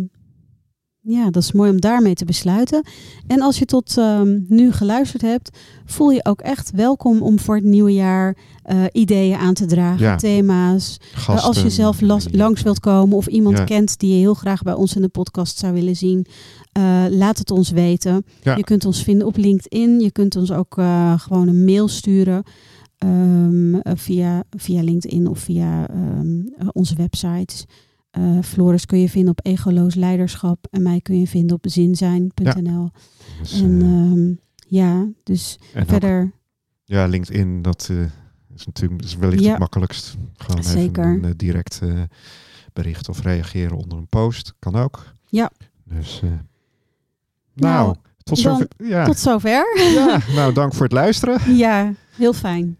[0.99, 2.83] ja, dat is mooi om daarmee te besluiten.
[3.27, 7.55] En als je tot ehm, nu geluisterd hebt, voel je ook echt welkom om voor
[7.55, 10.15] het nieuwe jaar eh, ideeën aan te dragen, Ja.
[10.15, 10.97] thema's.
[11.27, 13.63] Eh, als je zelf las- langs wilt komen of iemand Ja.
[13.63, 16.25] kent die je heel graag bij ons in de podcast zou willen zien,
[17.09, 18.25] laat het ons weten.
[18.43, 18.55] Ja.
[18.55, 19.99] Je kunt ons vinden op LinkedIn.
[19.99, 20.73] Je kunt ons ook
[21.17, 22.43] gewoon een mail sturen
[23.05, 27.65] ehm, eh, via, via LinkedIn of via ehm, eh, onze websites.
[28.11, 32.89] Eh, Floris kun je vinden op Egoloos Leiderschap en mij kun je vinden op zinzijn.nl.
[33.39, 34.33] Dus, En eh, ehm,
[34.67, 36.31] ja, dus en ook- verder.
[36.85, 38.01] ja, LinkedIn, dat eh,
[38.55, 39.49] is natuurlijk is wellicht Ja.
[39.49, 40.15] het makkelijkst.
[40.37, 41.03] Gewoon Zeker.
[41.03, 42.01] even een eh, direct eh,
[42.73, 44.53] bericht of reageren onder een post.
[44.59, 45.15] Kan ook.
[45.29, 45.51] Ja.
[45.83, 46.29] Dus, eh,
[47.53, 48.67] nou, Nou, tot zover.
[48.77, 49.65] Ja, Tot zover.
[49.95, 51.55] ja, nou dank voor het luisteren.
[51.55, 52.77] ja, heel fijn.